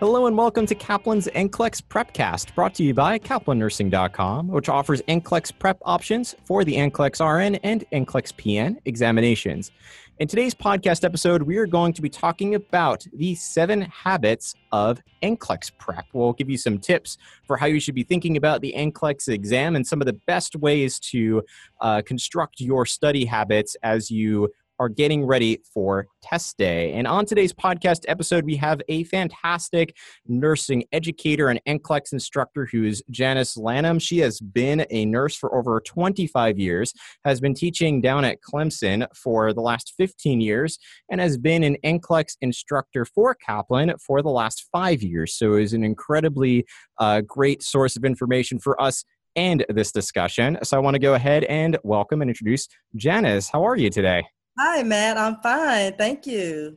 Hello 0.00 0.26
and 0.26 0.34
welcome 0.34 0.64
to 0.64 0.74
Kaplan's 0.74 1.26
NCLEX 1.26 1.82
Prepcast, 1.82 2.54
brought 2.54 2.72
to 2.76 2.82
you 2.82 2.94
by 2.94 3.18
KaplanNursing.com, 3.18 4.48
which 4.48 4.70
offers 4.70 5.02
NCLEX 5.02 5.52
prep 5.58 5.76
options 5.82 6.34
for 6.46 6.64
the 6.64 6.76
NCLEX 6.76 7.20
RN 7.20 7.56
and 7.56 7.84
NCLEX 7.92 8.32
PN 8.32 8.78
examinations. 8.86 9.70
In 10.18 10.26
today's 10.26 10.54
podcast 10.54 11.04
episode, 11.04 11.42
we 11.42 11.58
are 11.58 11.66
going 11.66 11.92
to 11.92 12.00
be 12.00 12.08
talking 12.08 12.54
about 12.54 13.06
the 13.12 13.34
seven 13.34 13.82
habits 13.82 14.54
of 14.72 15.02
NCLEX 15.22 15.72
prep. 15.76 16.06
We'll 16.14 16.32
give 16.32 16.48
you 16.48 16.56
some 16.56 16.78
tips 16.78 17.18
for 17.46 17.58
how 17.58 17.66
you 17.66 17.78
should 17.78 17.94
be 17.94 18.02
thinking 18.02 18.38
about 18.38 18.62
the 18.62 18.72
NCLEX 18.74 19.28
exam 19.28 19.76
and 19.76 19.86
some 19.86 20.00
of 20.00 20.06
the 20.06 20.18
best 20.26 20.56
ways 20.56 20.98
to 21.10 21.42
uh, 21.82 22.00
construct 22.00 22.58
your 22.58 22.86
study 22.86 23.26
habits 23.26 23.76
as 23.82 24.10
you 24.10 24.48
are 24.80 24.88
getting 24.88 25.26
ready 25.26 25.60
for 25.74 26.06
test 26.22 26.56
day. 26.56 26.94
And 26.94 27.06
on 27.06 27.26
today's 27.26 27.52
podcast 27.52 28.00
episode, 28.08 28.46
we 28.46 28.56
have 28.56 28.80
a 28.88 29.04
fantastic 29.04 29.94
nursing 30.26 30.84
educator 30.90 31.50
and 31.50 31.60
NCLEX 31.68 32.14
instructor 32.14 32.66
who 32.72 32.84
is 32.84 33.02
Janice 33.10 33.58
Lanham. 33.58 33.98
She 33.98 34.18
has 34.20 34.40
been 34.40 34.86
a 34.88 35.04
nurse 35.04 35.36
for 35.36 35.54
over 35.54 35.80
25 35.80 36.58
years, 36.58 36.94
has 37.26 37.42
been 37.42 37.52
teaching 37.52 38.00
down 38.00 38.24
at 38.24 38.38
Clemson 38.40 39.06
for 39.14 39.52
the 39.52 39.60
last 39.60 39.92
15 39.98 40.40
years, 40.40 40.78
and 41.10 41.20
has 41.20 41.36
been 41.36 41.62
an 41.62 41.76
NCLEX 41.84 42.38
instructor 42.40 43.04
for 43.04 43.34
Kaplan 43.34 43.92
for 43.98 44.22
the 44.22 44.30
last 44.30 44.66
five 44.72 45.02
years. 45.02 45.34
So 45.34 45.54
is 45.56 45.74
an 45.74 45.84
incredibly 45.84 46.64
uh, 46.98 47.20
great 47.20 47.62
source 47.62 47.96
of 47.96 48.04
information 48.06 48.58
for 48.58 48.80
us 48.80 49.04
and 49.36 49.64
this 49.68 49.92
discussion. 49.92 50.58
So 50.62 50.78
I 50.78 50.80
want 50.80 50.94
to 50.94 50.98
go 50.98 51.14
ahead 51.14 51.44
and 51.44 51.76
welcome 51.84 52.22
and 52.22 52.30
introduce 52.30 52.66
Janice. 52.96 53.50
How 53.50 53.62
are 53.66 53.76
you 53.76 53.90
today? 53.90 54.24
Hi, 54.62 54.82
Matt. 54.82 55.16
I'm 55.16 55.36
fine. 55.36 55.94
Thank 55.94 56.26
you. 56.26 56.76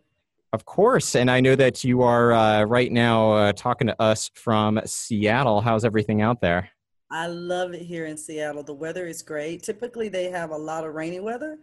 Of 0.54 0.64
course. 0.64 1.18
And 1.18 1.30
I 1.30 1.42
know 1.42 1.54
that 1.58 1.84
you 1.84 2.02
are 2.02 2.32
uh, 2.32 2.64
right 2.64 2.90
now 2.90 3.34
uh, 3.34 3.52
talking 3.52 3.88
to 3.88 4.02
us 4.02 4.32
from 4.36 4.80
Seattle. 4.86 5.60
How's 5.60 5.84
everything 5.84 6.22
out 6.22 6.40
there? 6.40 6.70
I 7.12 7.28
love 7.28 7.74
it 7.74 7.82
here 7.82 8.06
in 8.06 8.16
Seattle. 8.16 8.64
The 8.64 8.74
weather 8.74 9.06
is 9.06 9.22
great. 9.22 9.64
Typically, 9.64 10.08
they 10.08 10.30
have 10.30 10.52
a 10.52 10.58
lot 10.58 10.86
of 10.86 10.94
rainy 10.94 11.20
weather, 11.20 11.60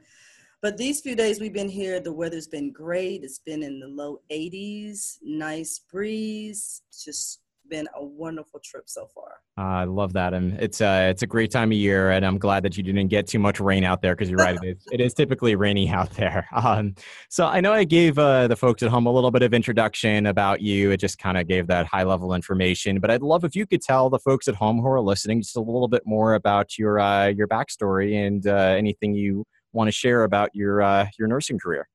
but 0.61 0.77
these 0.77 1.01
few 1.01 1.17
days 1.17 1.41
we've 1.41 1.55
been 1.55 1.71
here, 1.71 2.01
the 2.01 2.13
weather's 2.13 2.49
been 2.49 2.71
great. 2.71 3.25
It's 3.25 3.39
been 3.39 3.63
in 3.63 3.81
the 3.81 3.89
low 3.89 4.21
80s, 4.31 5.17
nice 5.23 5.79
breeze, 5.91 6.83
just 7.03 7.41
been 7.71 7.89
a 7.95 8.05
wonderful 8.05 8.61
trip 8.63 8.85
so 8.91 9.07
far. 9.15 9.37
I 9.57 9.85
love 9.85 10.13
that, 10.15 10.35
and 10.35 10.61
it's 10.61 10.81
uh, 10.81 11.09
it's 11.11 11.23
a 11.23 11.27
great 11.27 11.51
time 11.51 11.71
of 11.71 11.79
year, 11.79 12.11
and 12.11 12.27
I'm 12.27 12.39
glad 12.39 12.63
that 12.65 12.77
you 12.77 12.83
didn't 12.83 13.09
get 13.09 13.27
too 13.27 13.39
much 13.39 13.61
rain 13.61 13.85
out 13.85 14.03
there 14.03 14.15
because 14.15 14.29
you're 14.29 14.39
right, 14.39 14.59
it 14.63 14.77
is 14.77 14.85
it 14.93 15.01
is 15.01 15.15
typically 15.15 15.55
rainy 15.55 15.89
out 15.89 16.11
there. 16.11 16.47
Um, 16.61 16.95
so 17.31 17.47
I 17.47 17.61
know 17.61 17.73
I 17.73 17.85
gave 17.85 18.19
uh, 18.19 18.47
the 18.47 18.57
folks 18.57 18.83
at 18.83 18.91
home 18.91 19.07
a 19.07 19.11
little 19.11 19.31
bit 19.31 19.43
of 19.43 19.55
introduction 19.55 20.27
about 20.27 20.61
you. 20.61 20.91
It 20.91 20.99
just 20.99 21.19
kind 21.19 21.39
of 21.39 21.49
gave 21.49 21.67
that 21.69 21.87
high 21.87 22.03
level 22.03 22.35
information, 22.35 23.01
but 23.01 23.11
I'd 23.11 23.23
love 23.23 23.45
if 23.45 23.57
you 23.57 23.67
could 23.67 23.81
tell 23.81 24.11
the 24.11 24.19
folks 24.19 24.47
at 24.47 24.55
home 24.55 24.79
who 24.81 24.89
are 24.89 25.01
listening 25.01 25.41
just 25.41 25.57
a 25.57 25.61
little 25.61 25.89
bit 25.89 26.03
more 26.05 26.35
about 26.35 26.77
your 26.77 27.01
uh, 27.01 27.29
your 27.29 27.49
backstory 27.49 28.27
and 28.27 28.47
uh, 28.47 28.75
anything 28.77 29.15
you 29.15 29.47
want 29.73 29.89
to 29.89 29.93
share 29.93 30.25
about 30.25 30.55
your 30.55 30.83
uh, 30.83 31.07
your 31.19 31.29
nursing 31.29 31.59
career. 31.59 31.89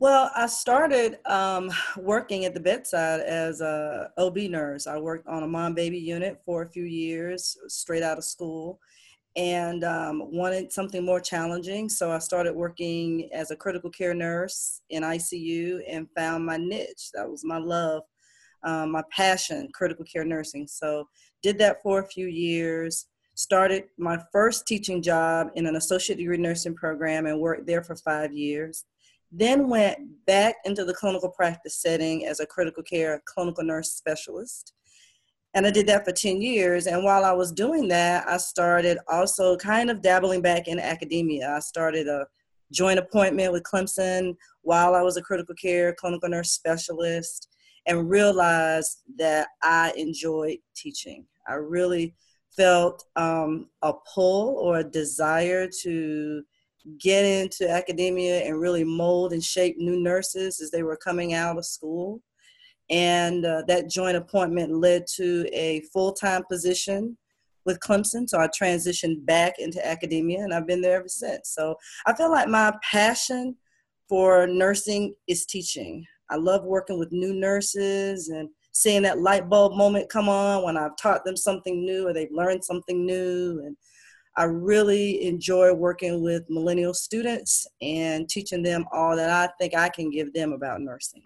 Well, 0.00 0.30
I 0.36 0.46
started 0.46 1.18
um, 1.26 1.72
working 1.96 2.44
at 2.44 2.54
the 2.54 2.60
bedside 2.60 3.18
as 3.20 3.60
a 3.60 4.10
OB 4.16 4.36
nurse. 4.36 4.86
I 4.86 4.96
worked 4.96 5.26
on 5.26 5.42
a 5.42 5.48
mom 5.48 5.74
baby 5.74 5.98
unit 5.98 6.40
for 6.44 6.62
a 6.62 6.68
few 6.68 6.84
years, 6.84 7.56
straight 7.66 8.04
out 8.04 8.16
of 8.16 8.22
school, 8.22 8.78
and 9.34 9.82
um, 9.82 10.22
wanted 10.30 10.72
something 10.72 11.04
more 11.04 11.18
challenging. 11.18 11.88
So 11.88 12.12
I 12.12 12.20
started 12.20 12.54
working 12.54 13.28
as 13.32 13.50
a 13.50 13.56
critical 13.56 13.90
care 13.90 14.14
nurse 14.14 14.82
in 14.90 15.02
ICU 15.02 15.80
and 15.88 16.06
found 16.16 16.46
my 16.46 16.58
niche. 16.58 17.10
That 17.14 17.28
was 17.28 17.44
my 17.44 17.58
love, 17.58 18.04
um, 18.62 18.92
my 18.92 19.02
passion, 19.10 19.68
critical 19.74 20.04
care 20.04 20.24
nursing. 20.24 20.68
So 20.68 21.08
did 21.42 21.58
that 21.58 21.82
for 21.82 21.98
a 21.98 22.06
few 22.06 22.28
years. 22.28 23.06
Started 23.34 23.86
my 23.98 24.20
first 24.30 24.64
teaching 24.64 25.02
job 25.02 25.48
in 25.56 25.66
an 25.66 25.74
associate 25.74 26.18
degree 26.18 26.38
nursing 26.38 26.76
program 26.76 27.26
and 27.26 27.40
worked 27.40 27.66
there 27.66 27.82
for 27.82 27.96
five 27.96 28.32
years 28.32 28.84
then 29.30 29.68
went 29.68 29.98
back 30.26 30.56
into 30.64 30.84
the 30.84 30.94
clinical 30.94 31.28
practice 31.28 31.80
setting 31.80 32.26
as 32.26 32.40
a 32.40 32.46
critical 32.46 32.82
care 32.82 33.22
clinical 33.26 33.64
nurse 33.64 33.92
specialist. 33.92 34.72
And 35.54 35.66
I 35.66 35.70
did 35.70 35.86
that 35.86 36.04
for 36.04 36.12
10 36.12 36.40
years. 36.40 36.86
And 36.86 37.04
while 37.04 37.24
I 37.24 37.32
was 37.32 37.52
doing 37.52 37.88
that, 37.88 38.28
I 38.28 38.36
started 38.36 38.98
also 39.08 39.56
kind 39.56 39.90
of 39.90 40.02
dabbling 40.02 40.42
back 40.42 40.68
in 40.68 40.78
academia. 40.78 41.54
I 41.56 41.60
started 41.60 42.06
a 42.06 42.26
joint 42.72 42.98
appointment 42.98 43.52
with 43.52 43.62
Clemson 43.62 44.36
while 44.62 44.94
I 44.94 45.02
was 45.02 45.16
a 45.16 45.22
critical 45.22 45.54
care 45.54 45.94
clinical 45.94 46.28
nurse 46.28 46.50
specialist 46.50 47.48
and 47.86 48.10
realized 48.10 49.02
that 49.16 49.48
I 49.62 49.92
enjoyed 49.96 50.58
teaching. 50.76 51.24
I 51.48 51.54
really 51.54 52.14
felt 52.54 53.04
um, 53.16 53.68
a 53.82 53.94
pull 54.14 54.58
or 54.58 54.78
a 54.78 54.84
desire 54.84 55.68
to 55.82 56.42
get 56.98 57.24
into 57.24 57.68
academia 57.68 58.40
and 58.40 58.60
really 58.60 58.84
mold 58.84 59.32
and 59.32 59.42
shape 59.42 59.76
new 59.78 60.00
nurses 60.00 60.60
as 60.60 60.70
they 60.70 60.82
were 60.82 60.96
coming 60.96 61.34
out 61.34 61.58
of 61.58 61.64
school. 61.64 62.22
And 62.90 63.44
uh, 63.44 63.62
that 63.68 63.90
joint 63.90 64.16
appointment 64.16 64.72
led 64.72 65.06
to 65.16 65.46
a 65.52 65.82
full 65.92 66.12
time 66.12 66.42
position 66.50 67.16
with 67.66 67.80
Clemson. 67.80 68.28
So 68.28 68.38
I 68.38 68.48
transitioned 68.48 69.26
back 69.26 69.58
into 69.58 69.86
academia 69.86 70.40
and 70.40 70.54
I've 70.54 70.66
been 70.66 70.80
there 70.80 70.98
ever 70.98 71.08
since. 71.08 71.50
So 71.50 71.76
I 72.06 72.14
feel 72.14 72.30
like 72.30 72.48
my 72.48 72.72
passion 72.90 73.56
for 74.08 74.46
nursing 74.46 75.14
is 75.26 75.44
teaching. 75.44 76.04
I 76.30 76.36
love 76.36 76.64
working 76.64 76.98
with 76.98 77.12
new 77.12 77.34
nurses 77.34 78.28
and 78.28 78.48
seeing 78.72 79.02
that 79.02 79.20
light 79.20 79.48
bulb 79.48 79.76
moment 79.76 80.08
come 80.08 80.28
on 80.28 80.62
when 80.62 80.76
I've 80.76 80.96
taught 80.96 81.24
them 81.24 81.36
something 81.36 81.84
new 81.84 82.06
or 82.06 82.12
they've 82.12 82.32
learned 82.32 82.64
something 82.64 83.04
new. 83.04 83.60
And 83.64 83.76
I 84.38 84.44
really 84.44 85.26
enjoy 85.26 85.74
working 85.74 86.22
with 86.22 86.44
millennial 86.48 86.94
students 86.94 87.66
and 87.82 88.28
teaching 88.28 88.62
them 88.62 88.86
all 88.92 89.16
that 89.16 89.30
I 89.30 89.52
think 89.60 89.74
I 89.74 89.88
can 89.88 90.10
give 90.10 90.32
them 90.32 90.52
about 90.52 90.80
nursing. 90.80 91.22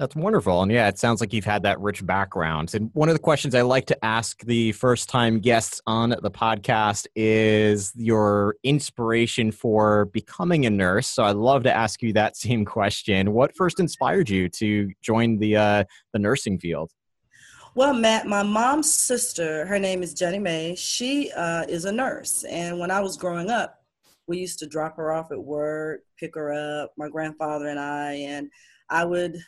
That's 0.00 0.16
wonderful. 0.16 0.62
And 0.62 0.72
yeah, 0.72 0.88
it 0.88 0.98
sounds 0.98 1.20
like 1.20 1.32
you've 1.32 1.44
had 1.44 1.62
that 1.64 1.78
rich 1.78 2.04
background. 2.04 2.74
And 2.74 2.90
one 2.94 3.08
of 3.08 3.14
the 3.14 3.20
questions 3.20 3.54
I 3.54 3.60
like 3.60 3.84
to 3.86 4.04
ask 4.04 4.42
the 4.44 4.72
first 4.72 5.10
time 5.10 5.38
guests 5.38 5.80
on 5.86 6.16
the 6.22 6.30
podcast 6.30 7.06
is 7.14 7.92
your 7.94 8.56
inspiration 8.64 9.52
for 9.52 10.06
becoming 10.06 10.66
a 10.66 10.70
nurse. 10.70 11.06
So 11.06 11.22
I'd 11.22 11.36
love 11.36 11.62
to 11.64 11.72
ask 11.72 12.02
you 12.02 12.14
that 12.14 12.36
same 12.38 12.64
question. 12.64 13.32
What 13.32 13.54
first 13.54 13.78
inspired 13.78 14.28
you 14.28 14.48
to 14.48 14.90
join 15.02 15.38
the 15.38 15.56
uh, 15.56 15.84
the 16.14 16.18
nursing 16.18 16.58
field? 16.58 16.90
Well, 17.76 17.94
Matt, 17.94 18.26
my 18.26 18.42
mom's 18.42 18.92
sister, 18.92 19.64
her 19.64 19.78
name 19.78 20.02
is 20.02 20.12
Jenny 20.12 20.40
Mae. 20.40 20.74
She 20.74 21.30
uh, 21.30 21.64
is 21.68 21.84
a 21.84 21.92
nurse. 21.92 22.42
And 22.42 22.80
when 22.80 22.90
I 22.90 22.98
was 22.98 23.16
growing 23.16 23.48
up, 23.48 23.76
we 24.26 24.38
used 24.38 24.58
to 24.58 24.66
drop 24.66 24.96
her 24.96 25.12
off 25.12 25.30
at 25.30 25.38
work, 25.38 26.00
pick 26.18 26.34
her 26.34 26.52
up, 26.52 26.92
my 26.98 27.08
grandfather 27.08 27.68
and 27.68 27.78
I, 27.78 28.14
and 28.14 28.50
I 28.90 29.04
would 29.04 29.38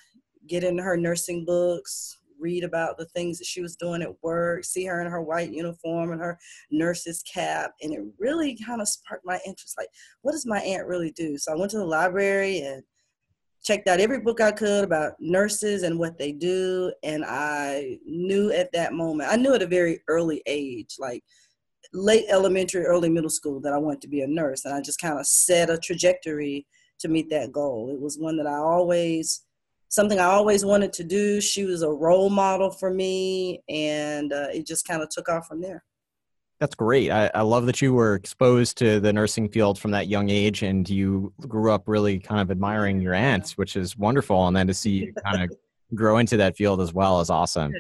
get 0.47 0.63
into 0.63 0.85
her 0.85 0.97
nursing 0.97 1.45
books, 1.45 2.19
read 2.39 2.63
about 2.63 2.97
the 2.97 3.07
things 3.07 3.39
that 3.39 3.47
she 3.47 3.61
was 3.61 3.75
doing 3.75 4.03
at 4.03 4.23
work, 4.23 4.65
see 4.65 4.85
her 4.85 5.01
in 5.01 5.11
her 5.11 5.21
white 5.21 5.51
uniform 5.51 6.13
and 6.13 6.21
her 6.21 6.39
nurse's 6.71 7.25
cap, 7.25 7.73
and 7.83 7.93
it 7.93 8.05
really 8.21 8.57
kind 8.65 8.81
of 8.81 8.89
sparked 8.89 9.27
my 9.27 9.41
interest. 9.45 9.75
Like, 9.77 9.89
what 10.21 10.31
does 10.31 10.47
my 10.47 10.61
aunt 10.61 10.87
really 10.87 11.11
do? 11.11 11.39
So 11.39 11.53
I 11.53 11.57
went 11.57 11.73
to 11.73 11.79
the 11.79 11.85
library 11.85 12.61
and 12.61 12.85
checked 13.63 13.89
out 13.89 14.01
every 14.01 14.21
book 14.21 14.41
I 14.41 14.51
could 14.51 14.85
about 14.85 15.15
nurses 15.21 15.83
and 15.83 15.99
what 15.99 16.19
they 16.19 16.33
do. 16.33 16.93
And 17.03 17.25
I 17.25 17.99
knew 18.05 18.51
at 18.53 18.73
that 18.73 18.93
moment, 18.93 19.31
I 19.31 19.37
knew 19.37 19.55
at 19.55 19.63
a 19.63 19.67
very 19.67 20.01
early 20.09 20.43
age, 20.47 20.97
like 20.99 21.23
late 21.93 22.25
elementary, 22.29 22.85
early 22.85 23.09
middle 23.09 23.31
school, 23.31 23.61
that 23.61 23.73
I 23.73 23.79
wanted 23.79 24.03
to 24.03 24.09
be 24.09 24.23
a 24.23 24.27
nurse. 24.27 24.65
And 24.65 24.75
I 24.75 24.81
just 24.81 25.01
kind 25.01 25.19
of 25.19 25.27
set 25.27 25.71
a 25.71 25.79
trajectory 25.79 26.67
to 27.01 27.09
meet 27.09 27.31
that 27.31 27.53
goal. 27.53 27.91
It 27.93 28.01
was 28.01 28.19
one 28.19 28.37
that 28.39 28.47
I 28.47 28.57
always, 28.57 29.45
something 29.89 30.19
I 30.19 30.25
always 30.25 30.65
wanted 30.65 30.93
to 30.95 31.05
do. 31.05 31.41
She 31.41 31.65
was 31.65 31.83
a 31.83 31.91
role 31.91 32.31
model 32.31 32.71
for 32.71 32.91
me, 32.91 33.63
and 33.69 34.33
uh, 34.33 34.49
it 34.53 34.67
just 34.67 34.87
kind 34.87 35.03
of 35.03 35.09
took 35.11 35.29
off 35.29 35.47
from 35.47 35.61
there. 35.61 35.85
That's 36.63 36.77
great. 36.77 37.11
I, 37.11 37.29
I, 37.35 37.41
love 37.41 37.67
that 37.67 37.83
you 37.83 37.93
were 37.93 38.15
exposed 38.15 38.79
to 38.79 39.01
the 39.01 39.13
nursing 39.13 39.49
field 39.49 39.81
from 39.81 39.91
that 39.91 40.07
young 40.07 40.31
age 40.31 40.63
and 40.63 40.89
you 40.89 41.33
grew 41.49 41.73
up 41.73 41.89
really 41.89 42.21
kind 42.21 42.41
of 42.41 42.53
admiring 42.53 43.01
your 43.01 43.15
aunts, 43.15 43.59
which 43.59 43.75
is 43.75 43.99
wonderful. 43.99 44.47
And 44.47 44.57
then 44.57 44.69
to 44.69 44.75
see 44.75 44.91
you 44.91 45.13
kind 45.27 45.43
of 45.43 45.51
grow 45.93 46.19
into 46.19 46.37
that 46.37 46.57
field 46.57 46.81
as 46.81 46.95
well 46.95 47.21
is 47.21 47.31
awesome. 47.31 47.75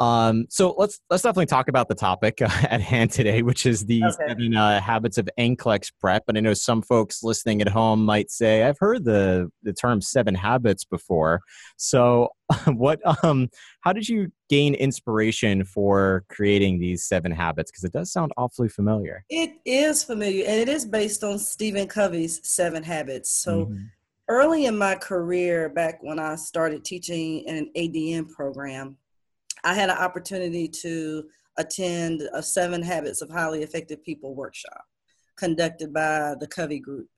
Um, 0.00 0.46
so 0.48 0.74
let's 0.76 1.00
let's 1.10 1.22
definitely 1.22 1.46
talk 1.46 1.68
about 1.68 1.88
the 1.88 1.94
topic 1.94 2.42
uh, 2.42 2.48
at 2.70 2.80
hand 2.80 3.12
today, 3.12 3.42
which 3.42 3.66
is 3.66 3.84
the 3.86 4.02
okay. 4.04 4.28
seven 4.28 4.56
uh, 4.56 4.80
habits 4.80 5.18
of 5.18 5.28
NCLEX 5.38 5.92
prep. 6.00 6.24
And 6.28 6.36
I 6.36 6.40
know 6.40 6.54
some 6.54 6.82
folks 6.82 7.22
listening 7.22 7.62
at 7.62 7.68
home 7.68 8.04
might 8.04 8.30
say, 8.30 8.64
"I've 8.64 8.78
heard 8.78 9.04
the 9.04 9.50
the 9.62 9.72
term 9.72 10.00
seven 10.00 10.34
habits 10.34 10.84
before." 10.84 11.40
So, 11.76 12.30
what? 12.66 13.00
Um, 13.24 13.48
how 13.82 13.92
did 13.92 14.08
you 14.08 14.32
gain 14.48 14.74
inspiration 14.74 15.64
for 15.64 16.24
creating 16.28 16.80
these 16.80 17.04
seven 17.04 17.32
habits? 17.32 17.70
Because 17.70 17.84
it 17.84 17.92
does 17.92 18.12
sound 18.12 18.32
awfully 18.36 18.68
familiar. 18.68 19.24
It 19.30 19.54
is 19.64 20.02
familiar, 20.04 20.44
and 20.46 20.60
it 20.60 20.68
is 20.68 20.84
based 20.84 21.22
on 21.22 21.38
Stephen 21.38 21.86
Covey's 21.86 22.40
Seven 22.46 22.82
Habits. 22.82 23.30
So. 23.30 23.66
Mm-hmm 23.66 23.84
early 24.28 24.64
in 24.64 24.78
my 24.78 24.94
career, 24.94 25.68
back 25.68 26.02
when 26.02 26.18
I 26.18 26.36
started 26.36 26.84
teaching 26.84 27.40
in 27.40 27.56
an 27.56 27.70
ADN 27.76 28.30
program, 28.30 28.96
I 29.64 29.74
had 29.74 29.90
an 29.90 29.98
opportunity 29.98 30.68
to 30.68 31.24
attend 31.58 32.22
a 32.32 32.42
Seven 32.42 32.82
Habits 32.82 33.22
of 33.22 33.30
Highly 33.30 33.62
Effective 33.62 34.02
People 34.04 34.34
workshop 34.34 34.84
conducted 35.36 35.92
by 35.92 36.34
the 36.40 36.46
Covey 36.46 36.78
Group. 36.78 37.08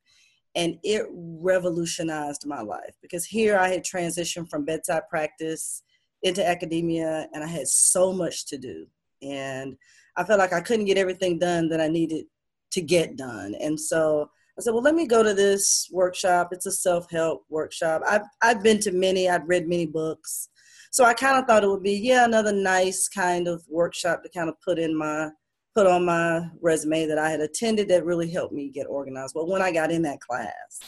And 0.56 0.78
it 0.84 1.06
revolutionized 1.10 2.46
my 2.46 2.60
life 2.60 2.94
because 3.02 3.24
here 3.24 3.58
I 3.58 3.68
had 3.68 3.84
transitioned 3.84 4.48
from 4.48 4.64
bedside 4.64 5.02
practice 5.10 5.82
into 6.22 6.46
academia 6.46 7.28
and 7.32 7.42
I 7.42 7.46
had 7.46 7.66
so 7.66 8.12
much 8.12 8.46
to 8.46 8.58
do. 8.58 8.86
And 9.22 9.76
I 10.16 10.24
felt 10.24 10.38
like 10.38 10.52
I 10.52 10.60
couldn't 10.60 10.86
get 10.86 10.98
everything 10.98 11.38
done 11.38 11.68
that 11.70 11.80
I 11.80 11.88
needed 11.88 12.26
to 12.72 12.80
get 12.80 13.16
done. 13.16 13.54
And 13.60 13.78
so 13.78 14.30
I 14.56 14.62
said, 14.62 14.72
well, 14.72 14.82
let 14.82 14.94
me 14.94 15.06
go 15.06 15.22
to 15.22 15.34
this 15.34 15.88
workshop. 15.92 16.48
It's 16.52 16.66
a 16.66 16.72
self 16.72 17.10
help 17.10 17.44
workshop. 17.48 18.02
I've, 18.08 18.22
I've 18.40 18.62
been 18.62 18.78
to 18.80 18.92
many, 18.92 19.28
I've 19.28 19.48
read 19.48 19.68
many 19.68 19.86
books. 19.86 20.48
So 20.94 21.04
I 21.04 21.12
kind 21.12 21.36
of 21.36 21.46
thought 21.46 21.64
it 21.64 21.68
would 21.68 21.82
be, 21.82 21.96
yeah, 21.96 22.24
another 22.24 22.52
nice 22.52 23.08
kind 23.08 23.48
of 23.48 23.64
workshop 23.68 24.22
to 24.22 24.28
kind 24.28 24.48
of 24.48 24.54
put 24.60 24.78
in 24.78 24.96
my, 24.96 25.30
put 25.74 25.88
on 25.88 26.04
my 26.04 26.48
resume 26.60 27.06
that 27.06 27.18
I 27.18 27.30
had 27.30 27.40
attended 27.40 27.88
that 27.88 28.04
really 28.04 28.30
helped 28.30 28.54
me 28.54 28.70
get 28.70 28.86
organized. 28.86 29.34
But 29.34 29.48
when 29.48 29.60
I 29.60 29.72
got 29.72 29.90
in 29.90 30.02
that 30.02 30.20
class, 30.20 30.78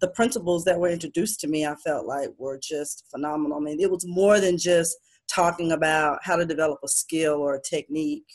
the 0.00 0.08
principles 0.08 0.64
that 0.64 0.80
were 0.80 0.88
introduced 0.88 1.38
to 1.42 1.46
me, 1.46 1.64
I 1.64 1.76
felt 1.76 2.04
like 2.04 2.30
were 2.36 2.58
just 2.60 3.04
phenomenal. 3.12 3.58
I 3.58 3.60
mean, 3.60 3.78
it 3.78 3.88
was 3.88 4.04
more 4.04 4.40
than 4.40 4.58
just 4.58 4.96
talking 5.28 5.70
about 5.70 6.18
how 6.24 6.34
to 6.34 6.44
develop 6.44 6.80
a 6.84 6.88
skill 6.88 7.34
or 7.34 7.54
a 7.54 7.62
technique 7.62 8.26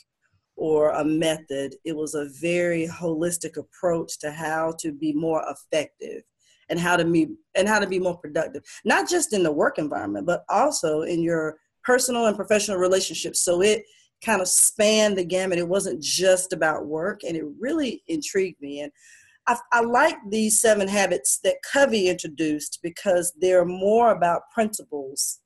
or 0.56 0.88
a 0.88 1.04
method. 1.04 1.74
It 1.84 1.96
was 1.96 2.14
a 2.14 2.30
very 2.40 2.88
holistic 2.88 3.58
approach 3.58 4.18
to 4.20 4.30
how 4.30 4.74
to 4.78 4.90
be 4.90 5.12
more 5.12 5.44
effective 5.50 6.22
and 6.70 6.78
how 6.78 6.96
to 6.96 7.04
be 7.04 7.28
and 7.54 7.68
how 7.68 7.78
to 7.78 7.86
be 7.86 7.98
more 7.98 8.16
productive, 8.16 8.62
not 8.84 9.08
just 9.08 9.34
in 9.34 9.42
the 9.42 9.52
work 9.52 9.78
environment, 9.78 10.24
but 10.26 10.44
also 10.48 11.02
in 11.02 11.22
your 11.22 11.58
personal 11.84 12.26
and 12.26 12.36
professional 12.36 12.78
relationships. 12.78 13.40
So 13.40 13.60
it 13.60 13.82
kind 14.24 14.40
of 14.40 14.48
spanned 14.48 15.18
the 15.18 15.24
gamut. 15.24 15.58
It 15.58 15.68
wasn't 15.68 16.02
just 16.02 16.52
about 16.52 16.86
work, 16.86 17.20
and 17.26 17.36
it 17.36 17.44
really 17.58 18.02
intrigued 18.06 18.60
me. 18.60 18.80
And 18.80 18.92
I, 19.46 19.56
I 19.72 19.80
like 19.80 20.16
these 20.30 20.60
seven 20.60 20.88
habits 20.88 21.40
that 21.44 21.56
Covey 21.70 22.08
introduced 22.08 22.78
because 22.82 23.32
they're 23.40 23.64
more 23.64 24.12
about 24.12 24.42
principles 24.54 25.40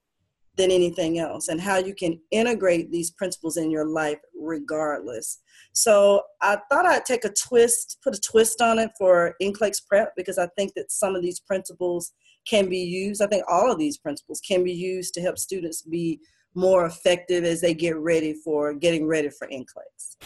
than 0.56 0.70
anything 0.70 1.18
else 1.18 1.48
and 1.48 1.60
how 1.60 1.78
you 1.78 1.94
can 1.94 2.20
integrate 2.30 2.90
these 2.90 3.10
principles 3.10 3.56
in 3.56 3.70
your 3.70 3.86
life 3.86 4.18
regardless. 4.38 5.40
So 5.74 6.22
I 6.40 6.58
thought 6.70 6.86
I'd 6.86 7.04
take 7.04 7.24
a 7.24 7.32
twist, 7.32 7.98
put 8.02 8.16
a 8.16 8.20
twist 8.20 8.60
on 8.62 8.78
it 8.78 8.90
for 8.96 9.34
NCLEX 9.42 9.86
prep 9.88 10.12
because 10.16 10.38
I 10.38 10.46
think 10.56 10.72
that 10.76 10.90
some 10.90 11.16
of 11.16 11.22
these 11.22 11.40
principles 11.40 12.12
can 12.48 12.68
be 12.68 12.78
used. 12.78 13.20
I 13.20 13.26
think 13.26 13.44
all 13.50 13.70
of 13.70 13.78
these 13.78 13.98
principles 13.98 14.40
can 14.40 14.62
be 14.62 14.72
used 14.72 15.14
to 15.14 15.20
help 15.20 15.36
students 15.36 15.82
be 15.82 16.20
more 16.54 16.86
effective 16.86 17.44
as 17.44 17.60
they 17.60 17.74
get 17.74 17.96
ready 17.96 18.34
for 18.44 18.72
getting 18.72 19.06
ready 19.06 19.30
for 19.30 19.48
NCLEX. 19.48 20.16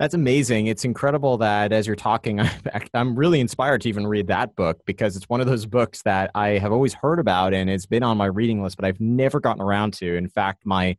That's 0.00 0.14
amazing. 0.14 0.68
It's 0.68 0.84
incredible 0.84 1.38
that 1.38 1.72
as 1.72 1.86
you're 1.86 1.96
talking, 1.96 2.40
I'm 2.94 3.16
really 3.16 3.40
inspired 3.40 3.82
to 3.82 3.88
even 3.88 4.06
read 4.06 4.26
that 4.28 4.56
book 4.56 4.80
because 4.86 5.16
it's 5.16 5.28
one 5.28 5.40
of 5.40 5.46
those 5.46 5.66
books 5.66 6.02
that 6.02 6.32
I 6.34 6.50
have 6.50 6.72
always 6.72 6.94
heard 6.94 7.20
about 7.20 7.54
and 7.54 7.70
it's 7.70 7.86
been 7.86 8.02
on 8.02 8.16
my 8.16 8.26
reading 8.26 8.62
list, 8.62 8.76
but 8.76 8.84
I've 8.84 9.00
never 9.00 9.38
gotten 9.38 9.62
around 9.62 9.94
to. 9.94 10.16
In 10.16 10.28
fact, 10.28 10.66
my 10.66 10.96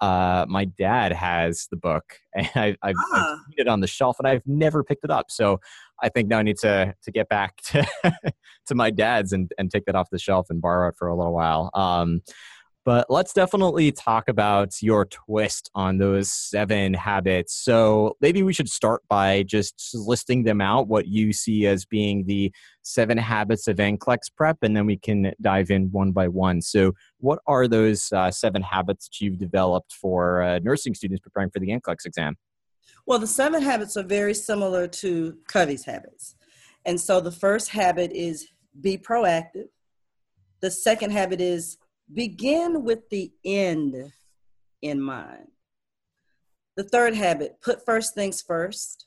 uh, 0.00 0.44
my 0.48 0.64
dad 0.64 1.12
has 1.12 1.68
the 1.70 1.76
book 1.76 2.04
and 2.34 2.50
I, 2.54 2.76
I've, 2.82 2.94
ah. 3.12 3.32
I've 3.32 3.38
seen 3.48 3.66
it 3.66 3.68
on 3.68 3.80
the 3.80 3.86
shelf 3.86 4.16
and 4.18 4.28
I've 4.28 4.46
never 4.46 4.84
picked 4.84 5.04
it 5.04 5.10
up. 5.10 5.26
So 5.30 5.60
I 6.02 6.08
think 6.08 6.28
now 6.28 6.38
I 6.38 6.42
need 6.42 6.58
to 6.58 6.94
to 7.02 7.10
get 7.10 7.28
back 7.28 7.56
to 7.66 7.86
to 8.66 8.74
my 8.74 8.90
dad's 8.90 9.32
and, 9.32 9.50
and 9.58 9.70
take 9.70 9.86
that 9.86 9.94
off 9.94 10.10
the 10.10 10.18
shelf 10.18 10.48
and 10.50 10.60
borrow 10.60 10.88
it 10.88 10.96
for 10.98 11.08
a 11.08 11.16
little 11.16 11.34
while. 11.34 11.70
Um, 11.74 12.20
but 12.86 13.10
let's 13.10 13.32
definitely 13.32 13.90
talk 13.90 14.28
about 14.28 14.80
your 14.80 15.06
twist 15.06 15.68
on 15.74 15.98
those 15.98 16.30
seven 16.30 16.94
habits. 16.94 17.52
So 17.52 18.16
maybe 18.20 18.44
we 18.44 18.52
should 18.52 18.68
start 18.68 19.02
by 19.08 19.42
just 19.42 19.90
listing 19.92 20.44
them 20.44 20.60
out, 20.60 20.86
what 20.86 21.08
you 21.08 21.32
see 21.32 21.66
as 21.66 21.84
being 21.84 22.26
the 22.26 22.52
seven 22.82 23.18
habits 23.18 23.66
of 23.66 23.78
NCLEX 23.78 24.18
prep, 24.36 24.58
and 24.62 24.76
then 24.76 24.86
we 24.86 24.96
can 24.96 25.32
dive 25.42 25.68
in 25.68 25.90
one 25.90 26.12
by 26.12 26.28
one. 26.28 26.62
So, 26.62 26.92
what 27.18 27.40
are 27.48 27.66
those 27.66 28.12
uh, 28.12 28.30
seven 28.30 28.62
habits 28.62 29.08
that 29.08 29.20
you've 29.20 29.38
developed 29.38 29.92
for 29.92 30.42
uh, 30.42 30.60
nursing 30.60 30.94
students 30.94 31.20
preparing 31.20 31.50
for 31.50 31.58
the 31.58 31.70
NCLEX 31.70 32.06
exam? 32.06 32.36
Well, 33.04 33.18
the 33.18 33.26
seven 33.26 33.62
habits 33.62 33.96
are 33.96 34.04
very 34.04 34.34
similar 34.34 34.86
to 34.86 35.36
Covey's 35.48 35.84
habits. 35.84 36.36
And 36.84 37.00
so 37.00 37.20
the 37.20 37.32
first 37.32 37.70
habit 37.70 38.12
is 38.12 38.46
be 38.80 38.96
proactive. 38.96 39.70
The 40.60 40.70
second 40.70 41.10
habit 41.10 41.40
is 41.40 41.78
Begin 42.12 42.84
with 42.84 43.08
the 43.10 43.32
end 43.44 44.12
in 44.80 45.00
mind. 45.00 45.48
The 46.76 46.84
third 46.84 47.14
habit, 47.14 47.60
put 47.62 47.84
first 47.84 48.14
things 48.14 48.42
first. 48.42 49.06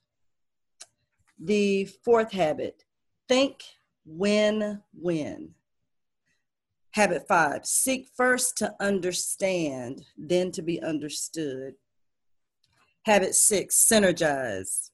The 1.41 1.85
fourth 2.03 2.31
habit, 2.31 2.83
think 3.27 3.63
win 4.05 4.81
win. 4.93 5.51
Habit 6.91 7.27
five, 7.27 7.65
seek 7.65 8.09
first 8.17 8.57
to 8.57 8.73
understand, 8.79 10.03
then 10.17 10.51
to 10.51 10.61
be 10.61 10.81
understood. 10.81 11.75
Habit 13.05 13.35
six, 13.35 13.87
synergize. 13.89 14.89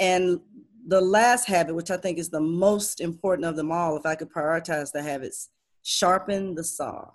And 0.00 0.40
the 0.86 1.00
last 1.00 1.46
habit, 1.46 1.76
which 1.76 1.90
I 1.90 1.96
think 1.96 2.18
is 2.18 2.30
the 2.30 2.40
most 2.40 3.00
important 3.00 3.46
of 3.46 3.56
them 3.56 3.70
all, 3.70 3.96
if 3.96 4.04
I 4.04 4.16
could 4.16 4.32
prioritize 4.32 4.90
the 4.90 5.02
habits, 5.02 5.48
sharpen 5.82 6.54
the 6.54 6.64
saw. 6.64 7.10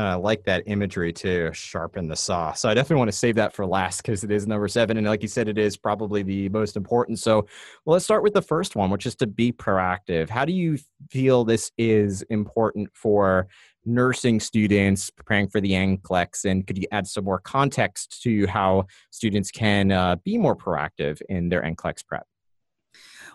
And 0.00 0.08
I 0.08 0.14
like 0.14 0.44
that 0.44 0.62
imagery 0.64 1.12
too, 1.12 1.50
sharpen 1.52 2.08
the 2.08 2.16
saw. 2.16 2.54
So 2.54 2.70
I 2.70 2.74
definitely 2.74 3.00
want 3.00 3.10
to 3.10 3.16
save 3.16 3.34
that 3.34 3.52
for 3.52 3.66
last 3.66 3.98
because 3.98 4.24
it 4.24 4.30
is 4.30 4.46
number 4.46 4.66
seven. 4.66 4.96
And 4.96 5.06
like 5.06 5.20
you 5.20 5.28
said, 5.28 5.46
it 5.46 5.58
is 5.58 5.76
probably 5.76 6.22
the 6.22 6.48
most 6.48 6.74
important. 6.74 7.18
So 7.18 7.46
well, 7.84 7.92
let's 7.92 8.06
start 8.06 8.22
with 8.22 8.32
the 8.32 8.40
first 8.40 8.76
one, 8.76 8.88
which 8.88 9.04
is 9.04 9.14
to 9.16 9.26
be 9.26 9.52
proactive. 9.52 10.30
How 10.30 10.46
do 10.46 10.54
you 10.54 10.78
feel 11.10 11.44
this 11.44 11.70
is 11.76 12.22
important 12.30 12.88
for 12.94 13.48
nursing 13.84 14.40
students 14.40 15.10
preparing 15.10 15.48
for 15.48 15.60
the 15.60 15.72
NCLEX? 15.72 16.46
And 16.50 16.66
could 16.66 16.78
you 16.78 16.86
add 16.90 17.06
some 17.06 17.24
more 17.24 17.40
context 17.40 18.22
to 18.22 18.46
how 18.46 18.86
students 19.10 19.50
can 19.50 19.92
uh, 19.92 20.16
be 20.24 20.38
more 20.38 20.56
proactive 20.56 21.20
in 21.28 21.50
their 21.50 21.60
NCLEX 21.60 22.06
prep? 22.06 22.26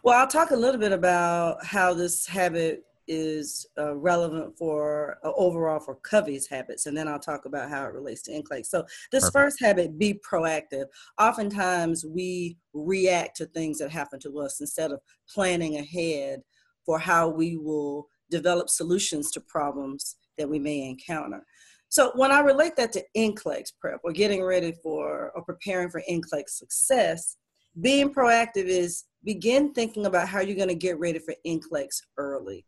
Well, 0.01 0.19
I'll 0.19 0.27
talk 0.27 0.49
a 0.49 0.55
little 0.55 0.79
bit 0.79 0.93
about 0.93 1.63
how 1.63 1.93
this 1.93 2.25
habit 2.25 2.85
is 3.07 3.67
uh, 3.77 3.95
relevant 3.95 4.57
for 4.57 5.17
uh, 5.23 5.31
overall 5.35 5.79
for 5.79 5.95
Covey's 5.95 6.47
habits, 6.47 6.85
and 6.85 6.95
then 6.95 7.07
I'll 7.07 7.19
talk 7.19 7.45
about 7.45 7.69
how 7.69 7.85
it 7.85 7.93
relates 7.93 8.21
to 8.23 8.31
NCLEX. 8.31 8.67
So 8.67 8.85
this 9.11 9.23
Perfect. 9.25 9.33
first 9.33 9.59
habit, 9.61 9.99
be 9.99 10.19
proactive. 10.29 10.85
Oftentimes 11.19 12.05
we 12.05 12.57
react 12.73 13.37
to 13.37 13.45
things 13.45 13.79
that 13.79 13.91
happen 13.91 14.19
to 14.21 14.39
us 14.39 14.59
instead 14.61 14.91
of 14.91 14.99
planning 15.29 15.77
ahead 15.77 16.41
for 16.85 16.99
how 16.99 17.27
we 17.27 17.57
will 17.57 18.07
develop 18.29 18.69
solutions 18.69 19.31
to 19.31 19.41
problems 19.41 20.17
that 20.37 20.49
we 20.49 20.59
may 20.59 20.87
encounter. 20.87 21.45
So 21.89 22.11
when 22.15 22.31
I 22.31 22.39
relate 22.39 22.75
that 22.75 22.91
to 22.93 23.03
NCLEX 23.15 23.71
prep 23.79 24.01
or 24.03 24.11
getting 24.11 24.43
ready 24.43 24.73
for 24.83 25.31
or 25.35 25.43
preparing 25.43 25.89
for 25.89 26.01
NCLEX 26.09 26.49
success, 26.49 27.37
being 27.81 28.13
proactive 28.13 28.65
is 28.65 29.05
begin 29.23 29.73
thinking 29.73 30.05
about 30.05 30.27
how 30.27 30.39
you're 30.39 30.55
going 30.55 30.69
to 30.69 30.75
get 30.75 30.99
ready 30.99 31.19
for 31.19 31.35
NCLEX 31.45 32.01
early 32.17 32.65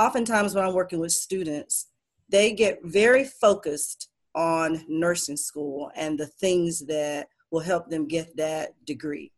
oftentimes 0.00 0.54
when 0.54 0.64
I'm 0.64 0.74
working 0.74 0.98
with 0.98 1.12
students, 1.12 1.86
they 2.28 2.52
get 2.52 2.80
very 2.84 3.24
focused 3.24 4.08
on 4.34 4.84
nursing 4.88 5.36
school 5.36 5.90
and 5.96 6.18
the 6.18 6.26
things 6.26 6.86
that 6.86 7.28
will 7.50 7.60
help 7.60 7.88
them 7.88 8.06
get 8.06 8.36
that 8.36 8.74
degree. 8.84 9.32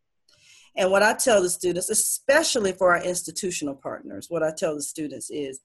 And 0.77 0.91
what 0.91 1.03
I 1.03 1.15
tell 1.15 1.43
the 1.43 1.51
students, 1.51 1.91
especially 1.91 2.73
for 2.73 2.95
our 2.95 3.03
institutional 3.03 3.75
partners, 3.75 4.27
what 4.29 4.43
I 4.43 4.53
tell 4.57 4.75
the 4.75 4.83
students 4.83 5.31
is 5.31 5.61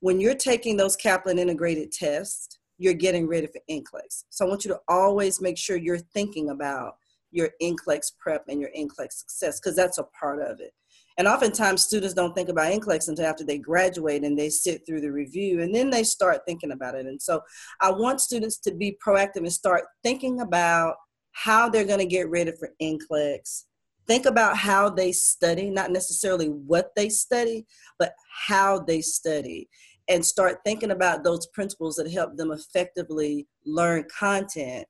when 0.00 0.20
you're 0.20 0.34
taking 0.34 0.76
those 0.76 0.96
Kaplan 0.96 1.38
integrated 1.38 1.92
tests, 1.92 2.58
you're 2.78 2.94
getting 2.94 3.28
ready 3.28 3.46
for 3.46 3.60
NCLEX. 3.70 4.24
So 4.30 4.44
I 4.44 4.48
want 4.48 4.64
you 4.64 4.70
to 4.72 4.80
always 4.88 5.40
make 5.40 5.58
sure 5.58 5.76
you're 5.76 5.98
thinking 5.98 6.50
about 6.50 6.96
your 7.30 7.50
NCLEX 7.62 8.12
prep 8.18 8.44
and 8.48 8.60
your 8.60 8.70
NCLEX 8.76 9.12
success 9.12 9.60
because 9.60 9.76
that's 9.76 9.98
a 9.98 10.04
part 10.04 10.40
of 10.42 10.60
it. 10.60 10.74
And 11.18 11.28
oftentimes 11.28 11.82
students 11.82 12.14
don't 12.14 12.34
think 12.34 12.48
about 12.48 12.72
NCLEX 12.72 13.08
until 13.08 13.26
after 13.26 13.44
they 13.44 13.58
graduate 13.58 14.24
and 14.24 14.38
they 14.38 14.48
sit 14.48 14.86
through 14.86 15.02
the 15.02 15.12
review 15.12 15.60
and 15.60 15.74
then 15.74 15.90
they 15.90 16.04
start 16.04 16.40
thinking 16.46 16.72
about 16.72 16.94
it. 16.94 17.06
And 17.06 17.20
so 17.20 17.42
I 17.80 17.90
want 17.90 18.20
students 18.20 18.58
to 18.60 18.74
be 18.74 18.96
proactive 19.04 19.36
and 19.36 19.52
start 19.52 19.84
thinking 20.02 20.40
about 20.40 20.96
how 21.32 21.68
they're 21.68 21.84
going 21.84 21.98
to 21.98 22.06
get 22.06 22.30
ready 22.30 22.52
for 22.58 22.70
NCLEX. 22.80 23.64
Think 24.06 24.26
about 24.26 24.56
how 24.56 24.90
they 24.90 25.12
study, 25.12 25.70
not 25.70 25.90
necessarily 25.90 26.46
what 26.46 26.90
they 26.96 27.08
study, 27.08 27.66
but 27.98 28.14
how 28.46 28.80
they 28.80 29.00
study. 29.00 29.68
And 30.08 30.24
start 30.24 30.58
thinking 30.64 30.90
about 30.90 31.22
those 31.22 31.46
principles 31.46 31.96
that 31.96 32.10
help 32.10 32.36
them 32.36 32.50
effectively 32.50 33.46
learn 33.64 34.04
content 34.18 34.86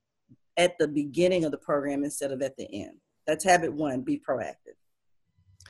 at 0.57 0.73
the 0.79 0.89
beginning 0.89 1.45
of 1.45 1.51
the 1.51 1.59
program 1.59 2.05
instead 2.05 2.33
of 2.33 2.43
at 2.43 2.57
the 2.57 2.67
end. 2.73 2.97
That's 3.27 3.45
habit 3.45 3.73
one 3.73 4.03
be 4.03 4.21
proactive. 4.27 4.62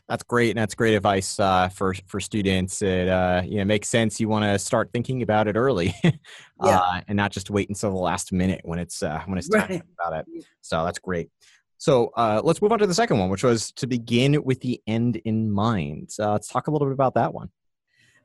That's 0.08 0.22
great, 0.22 0.50
and 0.50 0.58
that's 0.58 0.74
great 0.74 0.94
advice 0.94 1.38
uh, 1.38 1.68
for 1.68 1.94
for 2.06 2.20
students. 2.20 2.82
It 2.82 3.08
uh, 3.08 3.42
you 3.44 3.58
know 3.58 3.64
makes 3.64 3.88
sense. 3.88 4.20
You 4.20 4.28
want 4.28 4.44
to 4.44 4.58
start 4.58 4.90
thinking 4.92 5.22
about 5.22 5.48
it 5.48 5.56
early, 5.56 5.94
yeah. 6.04 6.12
uh, 6.60 7.00
and 7.08 7.16
not 7.16 7.32
just 7.32 7.50
wait 7.50 7.68
until 7.68 7.90
the 7.90 7.96
last 7.96 8.32
minute 8.32 8.60
when 8.64 8.78
it's 8.78 9.02
uh, 9.02 9.22
when 9.26 9.38
it's 9.38 9.48
time 9.48 9.68
right. 9.70 9.82
about 9.98 10.18
it. 10.18 10.44
So 10.60 10.84
that's 10.84 10.98
great. 10.98 11.30
So 11.78 12.12
uh, 12.16 12.40
let's 12.44 12.60
move 12.60 12.72
on 12.72 12.78
to 12.80 12.86
the 12.86 12.94
second 12.94 13.18
one, 13.18 13.28
which 13.28 13.42
was 13.42 13.72
to 13.72 13.86
begin 13.86 14.42
with 14.44 14.60
the 14.60 14.80
end 14.86 15.16
in 15.16 15.50
mind. 15.50 16.10
Let's 16.18 16.48
talk 16.48 16.66
a 16.66 16.70
little 16.70 16.86
bit 16.86 16.94
about 16.94 17.14
that 17.14 17.32
one. 17.34 17.50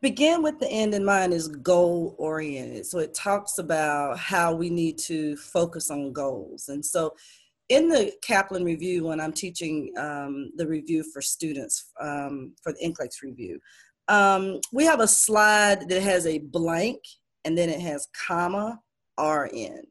Begin 0.02 0.44
with 0.44 0.60
the 0.60 0.70
end 0.70 0.94
in 0.94 1.04
mind 1.04 1.34
is 1.34 1.48
goal 1.48 2.16
oriented. 2.20 2.86
So 2.86 3.00
it 3.00 3.16
talks 3.16 3.58
about 3.58 4.20
how 4.20 4.54
we 4.54 4.70
need 4.70 5.00
to 5.00 5.36
focus 5.38 5.90
on 5.90 6.12
goals, 6.12 6.70
and 6.70 6.86
so 6.86 7.16
in 7.70 7.90
the 7.90 8.14
Kaplan 8.22 8.64
review, 8.64 9.06
when 9.06 9.20
I'm 9.20 9.34
teaching 9.34 9.92
um, 9.98 10.52
the 10.56 10.68
review 10.68 11.04
for 11.04 11.22
students 11.22 11.92
um, 12.02 12.54
for 12.64 12.74
the 12.74 12.80
NCLEX 12.80 13.22
review, 13.24 13.60
um, 14.08 14.62
we 14.72 14.86
have 14.86 15.02
a 15.02 15.08
slide 15.08 15.90
that 15.90 16.02
has 16.02 16.26
a 16.26 16.40
blank 16.40 17.00
and 17.44 17.58
then 17.58 17.70
it 17.70 17.82
has 17.82 18.08
comma 18.28 18.80
RN. 19.20 19.82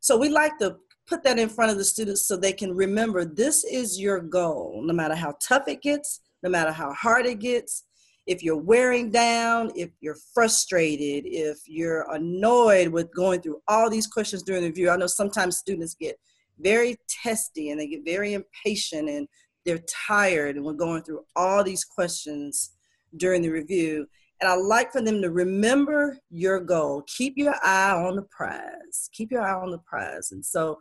So 0.00 0.16
we 0.16 0.28
like 0.28 0.58
to 0.58 0.76
put 1.08 1.24
that 1.24 1.38
in 1.38 1.48
front 1.48 1.72
of 1.72 1.76
the 1.76 1.84
students 1.84 2.26
so 2.26 2.36
they 2.36 2.52
can 2.52 2.72
remember 2.72 3.24
this 3.24 3.64
is 3.64 4.00
your 4.00 4.20
goal, 4.20 4.80
no 4.84 4.92
matter 4.92 5.14
how 5.16 5.34
tough 5.42 5.66
it 5.66 5.82
gets, 5.82 6.20
no 6.42 6.50
matter 6.50 6.70
how 6.70 6.92
hard 6.92 7.26
it 7.26 7.40
gets. 7.40 7.84
If 8.26 8.44
you're 8.44 8.56
wearing 8.56 9.10
down, 9.10 9.72
if 9.74 9.90
you're 10.00 10.18
frustrated, 10.32 11.24
if 11.26 11.58
you're 11.66 12.06
annoyed 12.14 12.88
with 12.88 13.12
going 13.12 13.40
through 13.40 13.60
all 13.66 13.90
these 13.90 14.06
questions 14.06 14.44
during 14.44 14.62
the 14.62 14.68
review, 14.68 14.88
I 14.88 14.96
know 14.96 15.08
sometimes 15.08 15.58
students 15.58 15.94
get 15.94 16.16
very 16.62 16.96
testy 17.22 17.70
and 17.70 17.80
they 17.80 17.86
get 17.86 18.04
very 18.04 18.34
impatient 18.34 19.08
and 19.08 19.28
they're 19.64 19.80
tired 20.08 20.56
and 20.56 20.64
we're 20.64 20.72
going 20.72 21.02
through 21.02 21.24
all 21.36 21.62
these 21.62 21.84
questions 21.84 22.72
during 23.16 23.42
the 23.42 23.50
review. 23.50 24.06
And 24.40 24.50
I 24.50 24.54
like 24.54 24.92
for 24.92 25.02
them 25.02 25.20
to 25.20 25.30
remember 25.30 26.18
your 26.30 26.60
goal. 26.60 27.04
Keep 27.06 27.34
your 27.36 27.54
eye 27.62 27.92
on 27.92 28.16
the 28.16 28.22
prize. 28.22 29.10
Keep 29.12 29.32
your 29.32 29.42
eye 29.42 29.60
on 29.60 29.70
the 29.70 29.78
prize. 29.78 30.32
And 30.32 30.44
so 30.44 30.78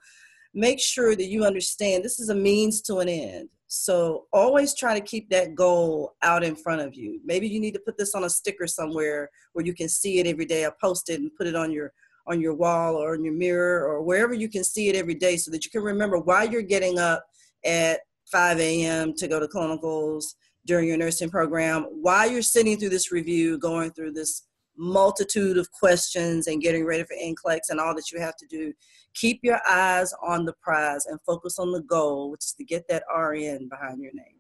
make 0.54 0.80
sure 0.80 1.16
that 1.16 1.28
you 1.28 1.44
understand 1.44 2.04
this 2.04 2.20
is 2.20 2.30
a 2.30 2.36
means 2.36 2.82
to 2.84 2.98
an 2.98 3.10
end. 3.10 3.50
So 3.68 4.26
always 4.34 4.74
try 4.74 4.98
to 4.98 5.06
keep 5.06 5.30
that 5.30 5.54
goal 5.54 6.16
out 6.24 6.44
in 6.44 6.56
front 6.56 6.82
of 6.82 6.96
you. 6.96 7.20
Maybe 7.24 7.48
you 7.48 7.60
need 7.60 7.76
to 7.76 7.82
put 7.86 7.98
this 7.98 8.16
on 8.16 8.24
a 8.24 8.30
sticker 8.30 8.66
somewhere 8.66 9.30
where 9.54 9.66
you 9.66 9.76
can 9.76 9.90
see 9.90 10.20
it 10.20 10.26
every 10.26 10.46
day 10.46 10.66
or 10.66 10.74
post 10.82 11.10
it 11.10 11.20
and 11.20 11.36
put 11.36 11.46
it 11.46 11.56
on 11.56 11.72
your 11.72 11.92
on 12.30 12.40
your 12.40 12.54
wall 12.54 12.96
or 12.96 13.16
in 13.16 13.24
your 13.24 13.34
mirror 13.34 13.86
or 13.86 14.02
wherever 14.02 14.34
you 14.34 14.48
can 14.48 14.64
see 14.64 14.88
it 14.88 14.96
every 14.96 15.16
day 15.16 15.36
so 15.36 15.52
that 15.52 15.66
you 15.66 15.72
can 15.72 15.82
remember 15.82 16.20
why 16.20 16.44
you're 16.44 16.62
getting 16.62 17.00
up 17.00 17.26
at 17.66 18.02
5 18.32 18.60
a.m. 18.60 19.14
to 19.16 19.28
go 19.28 19.40
to 19.40 19.48
clinicals 19.48 20.36
during 20.66 20.88
your 20.88 20.98
nursing 20.98 21.30
program, 21.30 21.84
why 21.90 22.26
you're 22.26 22.42
sitting 22.42 22.78
through 22.78 22.90
this 22.90 23.12
review, 23.12 23.58
going 23.58 23.92
through 23.92 24.12
this 24.12 24.44
multitude 24.78 25.58
of 25.58 25.72
questions 25.72 26.48
and 26.48 26.62
getting 26.62 26.86
ready 26.86 27.04
for 27.04 27.16
NCLEX 27.16 27.62
and 27.70 27.80
all 27.80 27.96
that 27.96 28.12
you 28.12 28.20
have 28.20 28.36
to 28.38 28.46
do. 28.48 28.72
Keep 29.16 29.40
your 29.44 29.60
eyes 29.68 30.14
on 30.26 30.46
the 30.46 30.54
prize 30.62 31.06
and 31.08 31.20
focus 31.26 31.58
on 31.60 31.72
the 31.72 31.82
goal, 31.82 32.32
which 32.32 32.46
is 32.46 32.54
to 32.54 32.64
get 32.64 32.88
that 32.88 33.04
RN 33.14 33.68
behind 33.68 34.02
your 34.02 34.14
name. 34.14 34.36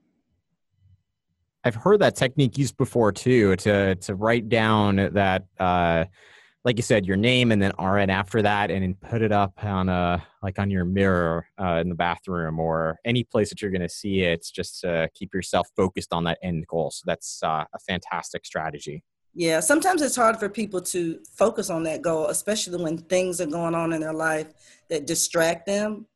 I've 1.63 1.75
heard 1.75 1.99
that 1.99 2.15
technique 2.15 2.57
used 2.57 2.77
before 2.77 3.11
too, 3.11 3.55
to 3.57 3.95
to 3.95 4.15
write 4.15 4.47
down 4.47 4.95
that 5.13 5.45
uh, 5.59 6.05
like 6.65 6.77
you 6.77 6.83
said, 6.83 7.05
your 7.05 7.17
name 7.17 7.51
and 7.51 7.61
then 7.61 7.71
RN 7.79 8.09
after 8.09 8.41
that, 8.41 8.69
and 8.69 8.83
then 8.83 8.93
put 8.95 9.21
it 9.21 9.31
up 9.31 9.63
on 9.63 9.87
a 9.87 10.25
like 10.43 10.59
on 10.59 10.69
your 10.69 10.85
mirror 10.85 11.47
uh, 11.59 11.79
in 11.81 11.89
the 11.89 11.95
bathroom 11.95 12.59
or 12.59 12.97
any 13.05 13.23
place 13.23 13.49
that 13.49 13.61
you're 13.61 13.71
going 13.71 13.81
to 13.81 13.89
see 13.89 14.21
it. 14.21 14.45
Just 14.53 14.81
to 14.81 15.09
keep 15.15 15.33
yourself 15.33 15.69
focused 15.75 16.11
on 16.11 16.25
that 16.25 16.37
end 16.43 16.67
goal. 16.67 16.91
So 16.91 17.03
that's 17.05 17.41
uh, 17.43 17.63
a 17.73 17.79
fantastic 17.79 18.45
strategy. 18.45 19.03
Yeah, 19.33 19.61
sometimes 19.61 20.01
it's 20.01 20.15
hard 20.15 20.37
for 20.37 20.49
people 20.49 20.81
to 20.81 21.19
focus 21.33 21.69
on 21.69 21.83
that 21.83 22.01
goal, 22.01 22.27
especially 22.27 22.81
when 22.83 22.97
things 22.97 23.39
are 23.39 23.45
going 23.45 23.75
on 23.75 23.93
in 23.93 24.01
their 24.01 24.13
life 24.13 24.47
that 24.89 25.07
distract 25.07 25.65
them. 25.65 26.07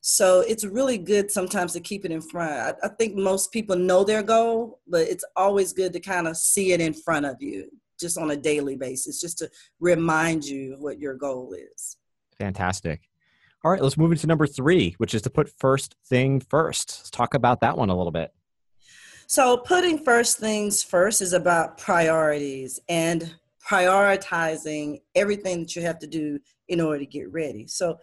So 0.00 0.40
it's 0.40 0.64
really 0.64 0.96
good 0.96 1.30
sometimes 1.30 1.72
to 1.72 1.80
keep 1.80 2.04
it 2.04 2.12
in 2.12 2.20
front. 2.20 2.52
I, 2.52 2.86
I 2.86 2.88
think 2.88 3.16
most 3.16 3.52
people 3.52 3.76
know 3.76 4.04
their 4.04 4.22
goal, 4.22 4.80
but 4.86 5.08
it's 5.08 5.24
always 5.34 5.72
good 5.72 5.92
to 5.94 6.00
kind 6.00 6.28
of 6.28 6.36
see 6.36 6.72
it 6.72 6.80
in 6.80 6.94
front 6.94 7.26
of 7.26 7.42
you 7.42 7.68
just 7.98 8.18
on 8.18 8.30
a 8.30 8.36
daily 8.36 8.76
basis, 8.76 9.20
just 9.20 9.38
to 9.38 9.50
remind 9.80 10.44
you 10.44 10.76
what 10.78 10.98
your 10.98 11.14
goal 11.14 11.54
is. 11.54 11.96
Fantastic. 12.38 13.08
All 13.64 13.70
right, 13.70 13.82
let's 13.82 13.96
move 13.96 14.12
into 14.12 14.26
number 14.26 14.46
three, 14.46 14.94
which 14.98 15.14
is 15.14 15.22
to 15.22 15.30
put 15.30 15.48
first 15.48 15.96
thing 16.06 16.40
first. 16.40 16.98
Let's 17.00 17.10
talk 17.10 17.34
about 17.34 17.60
that 17.62 17.76
one 17.76 17.90
a 17.90 17.96
little 17.96 18.12
bit. 18.12 18.32
So, 19.26 19.56
putting 19.56 19.98
first 19.98 20.38
things 20.38 20.84
first 20.84 21.20
is 21.20 21.32
about 21.32 21.78
priorities 21.78 22.78
and 22.88 23.34
prioritizing 23.68 25.00
everything 25.16 25.60
that 25.60 25.74
you 25.74 25.82
have 25.82 25.98
to 25.98 26.06
do 26.06 26.38
in 26.68 26.80
order 26.80 27.00
to 27.00 27.06
get 27.06 27.32
ready. 27.32 27.66
So, 27.66 27.98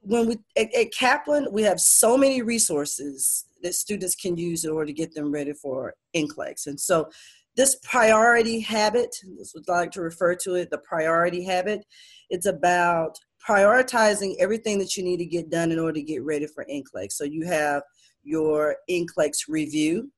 when 0.00 0.26
we 0.26 0.38
at, 0.56 0.74
at 0.74 0.92
Kaplan, 0.92 1.48
we 1.52 1.62
have 1.64 1.80
so 1.80 2.16
many 2.16 2.40
resources 2.40 3.44
that 3.62 3.74
students 3.74 4.14
can 4.14 4.38
use 4.38 4.64
in 4.64 4.70
order 4.70 4.86
to 4.86 4.92
get 4.92 5.14
them 5.14 5.30
ready 5.30 5.52
for 5.52 5.94
NCLEX. 6.16 6.66
And 6.66 6.80
so, 6.80 7.10
this 7.58 7.74
priority 7.82 8.60
habit, 8.60 9.16
this 9.36 9.52
would 9.52 9.66
like 9.66 9.90
to 9.90 10.00
refer 10.00 10.32
to 10.32 10.54
it, 10.54 10.70
the 10.70 10.78
priority 10.78 11.42
habit, 11.42 11.84
it's 12.30 12.46
about 12.46 13.18
prioritizing 13.46 14.36
everything 14.38 14.78
that 14.78 14.96
you 14.96 15.02
need 15.02 15.16
to 15.16 15.26
get 15.26 15.50
done 15.50 15.72
in 15.72 15.78
order 15.80 15.94
to 15.94 16.02
get 16.02 16.22
ready 16.22 16.46
for 16.46 16.64
NCLEX. 16.66 17.12
So 17.12 17.24
you 17.24 17.44
have 17.46 17.82
your 18.22 18.76
NCLEX 18.88 19.48
review, 19.48 20.12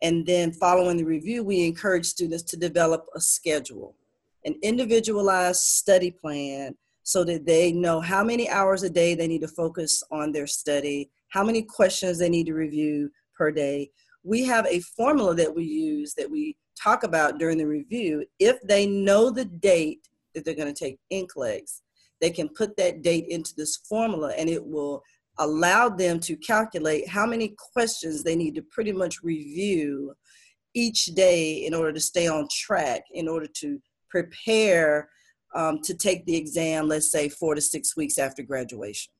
and 0.00 0.24
then 0.24 0.50
following 0.52 0.96
the 0.96 1.04
review, 1.04 1.44
we 1.44 1.66
encourage 1.66 2.06
students 2.06 2.44
to 2.44 2.56
develop 2.56 3.04
a 3.14 3.20
schedule, 3.20 3.94
an 4.46 4.54
individualized 4.62 5.60
study 5.60 6.10
plan 6.10 6.74
so 7.02 7.24
that 7.24 7.44
they 7.44 7.72
know 7.72 8.00
how 8.00 8.24
many 8.24 8.48
hours 8.48 8.84
a 8.84 8.90
day 8.90 9.14
they 9.14 9.28
need 9.28 9.42
to 9.42 9.48
focus 9.48 10.02
on 10.10 10.32
their 10.32 10.46
study, 10.46 11.10
how 11.28 11.44
many 11.44 11.60
questions 11.60 12.18
they 12.18 12.30
need 12.30 12.46
to 12.46 12.54
review 12.54 13.10
per 13.36 13.50
day, 13.50 13.90
we 14.22 14.44
have 14.44 14.66
a 14.66 14.80
formula 14.80 15.34
that 15.34 15.54
we 15.54 15.64
use 15.64 16.14
that 16.14 16.30
we 16.30 16.56
talk 16.80 17.02
about 17.02 17.38
during 17.38 17.58
the 17.58 17.66
review. 17.66 18.24
If 18.38 18.60
they 18.62 18.86
know 18.86 19.30
the 19.30 19.44
date 19.44 20.06
that 20.34 20.44
they're 20.44 20.54
going 20.54 20.72
to 20.72 20.84
take 20.84 20.98
NCLEX, 21.12 21.80
they 22.20 22.30
can 22.30 22.48
put 22.48 22.76
that 22.76 23.02
date 23.02 23.26
into 23.28 23.54
this 23.56 23.76
formula 23.88 24.32
and 24.36 24.48
it 24.48 24.64
will 24.64 25.02
allow 25.38 25.88
them 25.88 26.18
to 26.18 26.36
calculate 26.36 27.08
how 27.08 27.24
many 27.24 27.54
questions 27.72 28.22
they 28.22 28.34
need 28.34 28.56
to 28.56 28.62
pretty 28.62 28.92
much 28.92 29.22
review 29.22 30.14
each 30.74 31.06
day 31.06 31.64
in 31.64 31.74
order 31.74 31.92
to 31.92 32.00
stay 32.00 32.26
on 32.26 32.48
track, 32.50 33.02
in 33.12 33.28
order 33.28 33.46
to 33.46 33.80
prepare 34.10 35.08
um, 35.54 35.80
to 35.82 35.94
take 35.94 36.26
the 36.26 36.36
exam, 36.36 36.88
let's 36.88 37.10
say 37.10 37.28
four 37.28 37.54
to 37.54 37.60
six 37.60 37.96
weeks 37.96 38.18
after 38.18 38.42
graduation 38.42 39.12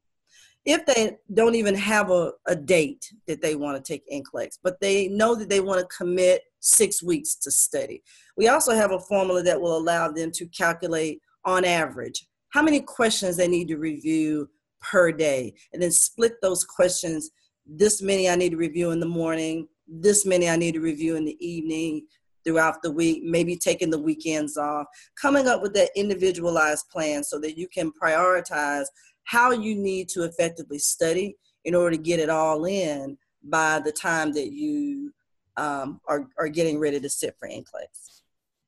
if 0.69 0.85
they 0.85 1.17
don't 1.33 1.55
even 1.55 1.75
have 1.75 2.11
a, 2.11 2.33
a 2.47 2.55
date 2.55 3.11
that 3.27 3.41
they 3.41 3.55
want 3.55 3.83
to 3.83 3.93
take 3.93 4.07
NCLEX, 4.11 4.59
but 4.63 4.79
they 4.83 5.09
know 5.09 5.35
that 5.35 5.49
they 5.49 5.61
want 5.61 5.81
to 5.81 5.97
commit 5.97 6.43
six 6.61 7.03
weeks 7.03 7.37
to 7.37 7.51
study. 7.51 8.03
We 8.37 8.49
also 8.49 8.75
have 8.75 8.93
a 8.93 9.01
formula 9.01 9.43
that 9.45 9.59
will 9.59 9.79
allow 9.79 10.13
them 10.13 10.31
to 10.33 10.47
calculate 10.49 11.23
on 11.47 11.65
average 11.65 12.27
how 12.51 12.63
many 12.63 12.81
questions 12.81 13.37
they 13.37 13.49
need 13.49 13.69
to 13.69 13.79
review 13.79 14.51
per 14.81 15.11
day, 15.11 15.55
and 15.73 15.83
then 15.83 15.91
split 15.91 16.35
those 16.43 16.65
questions. 16.65 17.31
This 17.67 18.03
many 18.03 18.29
I 18.29 18.37
need 18.37 18.51
to 18.51 18.57
review 18.59 18.91
in 18.91 19.01
the 19.01 19.07
morning, 19.07 19.69
this 19.87 20.27
many 20.27 20.51
I 20.51 20.57
need 20.57 20.75
to 20.75 20.81
review 20.81 21.17
in 21.17 21.25
the 21.25 21.37
evening, 21.47 22.07
throughout 22.45 22.83
the 22.83 22.91
week, 22.91 23.23
maybe 23.25 23.57
taking 23.57 23.91
the 23.91 23.99
weekends 23.99 24.57
off, 24.57 24.87
coming 25.21 25.47
up 25.47 25.61
with 25.61 25.75
that 25.75 25.91
individualized 25.97 26.89
plan 26.91 27.23
so 27.23 27.39
that 27.39 27.59
you 27.59 27.69
can 27.69 27.93
prioritize 28.03 28.87
how 29.29 29.51
you 29.51 29.75
need 29.75 30.09
to 30.09 30.23
effectively 30.25 30.79
study 30.79 31.37
in 31.67 31.75
order 31.75 31.91
to 31.91 32.03
get 32.03 32.19
it 32.19 32.31
all 32.31 32.65
in 32.65 33.19
by 33.43 33.79
the 33.79 33.93
time 33.93 34.33
that 34.33 34.53
you 34.55 35.13
um, 35.59 36.01
are, 36.09 36.27
are 36.39 36.49
getting 36.49 36.79
ready 36.79 36.99
to 36.99 37.11
sit 37.11 37.37
for 37.39 37.47
NCLEX. 37.47 38.23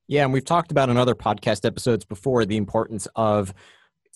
Yeah, 0.07 0.25
and 0.25 0.35
we've 0.35 0.45
talked 0.45 0.71
about 0.71 0.90
in 0.90 0.99
other 0.99 1.14
podcast 1.14 1.64
episodes 1.64 2.05
before 2.05 2.45
the 2.45 2.59
importance 2.59 3.09
of 3.17 3.55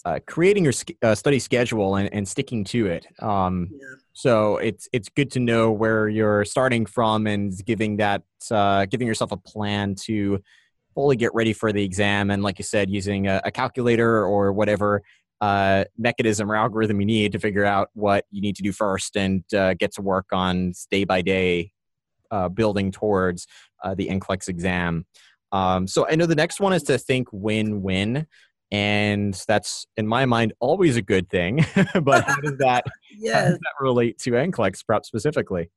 uh, 0.05 0.19
creating 0.27 0.65
your 0.65 0.75
uh, 1.03 1.15
study 1.15 1.39
schedule 1.39 1.97
and, 1.97 2.13
and, 2.13 2.29
sticking 2.29 2.63
to 2.65 2.89
it. 2.89 3.07
Um, 3.23 3.71
yeah. 3.73 3.95
So 4.13 4.59
it's 4.59 4.87
it's 4.93 5.09
good 5.09 5.31
to 5.31 5.41
know 5.41 5.73
where 5.73 6.11
you're 6.11 6.45
starting 6.45 6.85
from 6.85 7.27
and 7.27 7.55
giving 7.65 7.97
that 7.97 8.23
uh, 8.51 8.85
giving 8.85 9.07
yourself 9.07 9.33
a 9.33 9.39
plan 9.39 9.95
to 10.03 10.43
fully 10.95 11.17
get 11.17 11.33
ready 11.33 11.55
for 11.55 11.73
the 11.73 11.83
exam. 11.83 12.31
And 12.31 12.43
like 12.43 12.59
you 12.59 12.65
said, 12.65 12.91
using 12.91 13.29
a, 13.29 13.41
a 13.45 13.51
calculator 13.51 14.27
or 14.27 14.53
whatever 14.53 15.03
uh, 15.45 15.85
mechanism 15.99 16.51
or 16.51 16.57
algorithm 16.57 17.01
you 17.01 17.07
need 17.07 17.33
to 17.33 17.39
figure 17.39 17.67
out 17.67 17.91
what 17.93 18.25
you 18.31 18.41
need 18.41 18.57
to 18.57 18.63
do 18.63 18.73
first 18.73 19.15
and 19.15 19.45
uh, 19.53 19.75
get 19.75 19.93
to 19.93 20.01
work 20.01 20.25
on 20.33 20.73
day 20.91 21.05
by 21.05 21.21
day 21.21 21.71
uh, 22.31 22.49
building 22.49 22.91
towards 22.91 23.47
uh, 23.83 23.95
the 23.95 24.09
NCLEX 24.09 24.49
exam. 24.49 25.05
Um, 25.53 25.87
so 25.87 26.07
I 26.09 26.15
know 26.15 26.25
the 26.25 26.35
next 26.35 26.61
one 26.61 26.73
is 26.73 26.83
to 26.85 26.97
think 26.97 27.29
win-win, 27.31 28.27
and 28.71 29.35
that's 29.47 29.87
in 29.99 30.07
my 30.07 30.25
mind 30.25 30.55
always 30.61 30.97
a 30.97 31.03
good 31.03 31.29
thing. 31.29 31.65
but 32.03 32.25
how 32.25 32.41
does 32.41 32.57
that 32.61 32.87
yes. 33.11 33.35
how 33.35 33.51
does 33.51 33.59
that 33.59 33.75
relate 33.81 34.19
to 34.21 34.31
NCLEX 34.31 34.87
prep 34.87 35.05
specifically? 35.05 35.69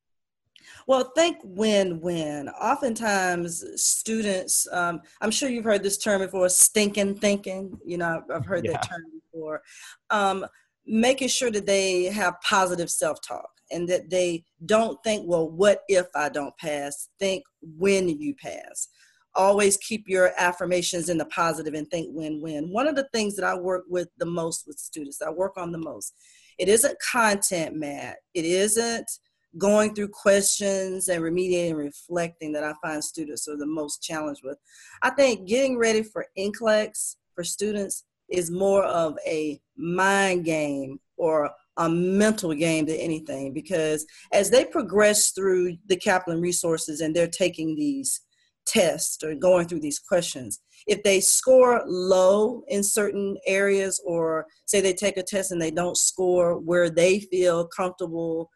Well, 0.88 1.12
think 1.16 1.38
win 1.44 2.00
win. 2.02 2.50
Oftentimes, 2.50 3.64
students, 3.82 4.68
um, 4.72 5.02
I'm 5.22 5.32
sure 5.32 5.50
you've 5.50 5.66
heard 5.66 5.84
this 5.84 5.98
term 5.98 6.22
before 6.22 6.50
stinking 6.50 7.18
thinking. 7.18 7.78
You 7.86 7.98
know, 7.98 8.24
I've 8.34 8.46
heard 8.46 8.66
yeah. 8.66 8.74
that 8.74 8.88
term 8.88 9.04
before. 9.32 9.62
Um, 10.10 10.46
making 10.86 11.28
sure 11.28 11.52
that 11.52 11.66
they 11.66 12.06
have 12.06 12.40
positive 12.42 12.90
self 12.90 13.22
talk 13.22 13.50
and 13.72 13.88
that 13.90 14.10
they 14.10 14.44
don't 14.66 15.02
think, 15.04 15.24
well, 15.28 15.50
what 15.50 15.82
if 15.88 16.08
I 16.16 16.30
don't 16.30 16.56
pass? 16.58 17.10
Think 17.20 17.44
when 17.62 18.08
you 18.10 18.34
pass. 18.36 18.88
Always 19.36 19.78
keep 19.78 20.06
your 20.08 20.32
affirmations 20.38 21.10
in 21.10 21.18
the 21.18 21.26
positive 21.26 21.74
and 21.74 21.88
think 21.92 22.08
win 22.12 22.42
win. 22.42 22.72
One 22.72 22.88
of 22.88 22.96
the 22.96 23.08
things 23.14 23.36
that 23.36 23.46
I 23.46 23.56
work 23.56 23.84
with 23.88 24.08
the 24.18 24.26
most 24.26 24.66
with 24.66 24.80
students, 24.80 25.22
I 25.22 25.30
work 25.30 25.58
on 25.58 25.72
the 25.72 25.78
most, 25.78 26.14
it 26.58 26.70
isn't 26.70 26.98
content, 27.00 27.76
Matt. 27.76 28.18
It 28.34 28.46
isn't 28.46 29.10
going 29.58 29.96
through 29.96 30.10
questions 30.10 31.08
and 31.08 31.24
remediating 31.24 31.70
and 31.70 31.78
reflecting 31.78 32.52
that 32.54 32.64
I 32.64 32.74
find 32.82 33.04
students 33.04 33.48
are 33.48 33.58
the 33.58 33.66
most 33.66 34.02
challenged 34.04 34.42
with. 34.44 34.58
I 35.02 35.10
think 35.12 35.48
getting 35.48 35.78
ready 35.78 36.04
for 36.04 36.26
NCLEX 36.38 37.16
for 37.34 37.44
students 37.44 38.06
is 38.30 38.52
more 38.52 38.84
of 38.84 39.18
a 39.26 39.60
mind 39.78 40.46
game 40.46 41.00
or 41.18 41.50
a 41.78 41.90
mental 41.90 42.54
game 42.54 42.86
than 42.86 42.98
anything 42.98 43.54
because 43.54 44.06
as 44.34 44.50
they 44.50 44.66
progress 44.66 45.32
through 45.32 45.78
the 45.88 45.96
Kaplan 45.96 46.42
resources 46.42 47.02
and 47.02 47.16
they're 47.16 47.28
taking 47.28 47.76
these 47.76 48.22
tests 48.66 49.24
or 49.24 49.34
going 49.36 49.68
through 49.68 49.80
these 49.80 50.00
questions, 50.00 50.60
if 50.88 51.04
they 51.04 51.20
score 51.20 51.84
low 51.86 52.64
in 52.68 52.84
certain 52.84 53.38
areas 53.46 54.02
or 54.06 54.46
say 54.66 54.82
they 54.82 54.94
take 54.94 55.18
a 55.18 55.24
test 55.24 55.52
and 55.52 55.62
they 55.62 55.72
don't 55.72 55.98
score 55.98 56.60
where 56.60 56.90
they 56.90 57.20
feel 57.20 57.68
comfortable 57.68 58.50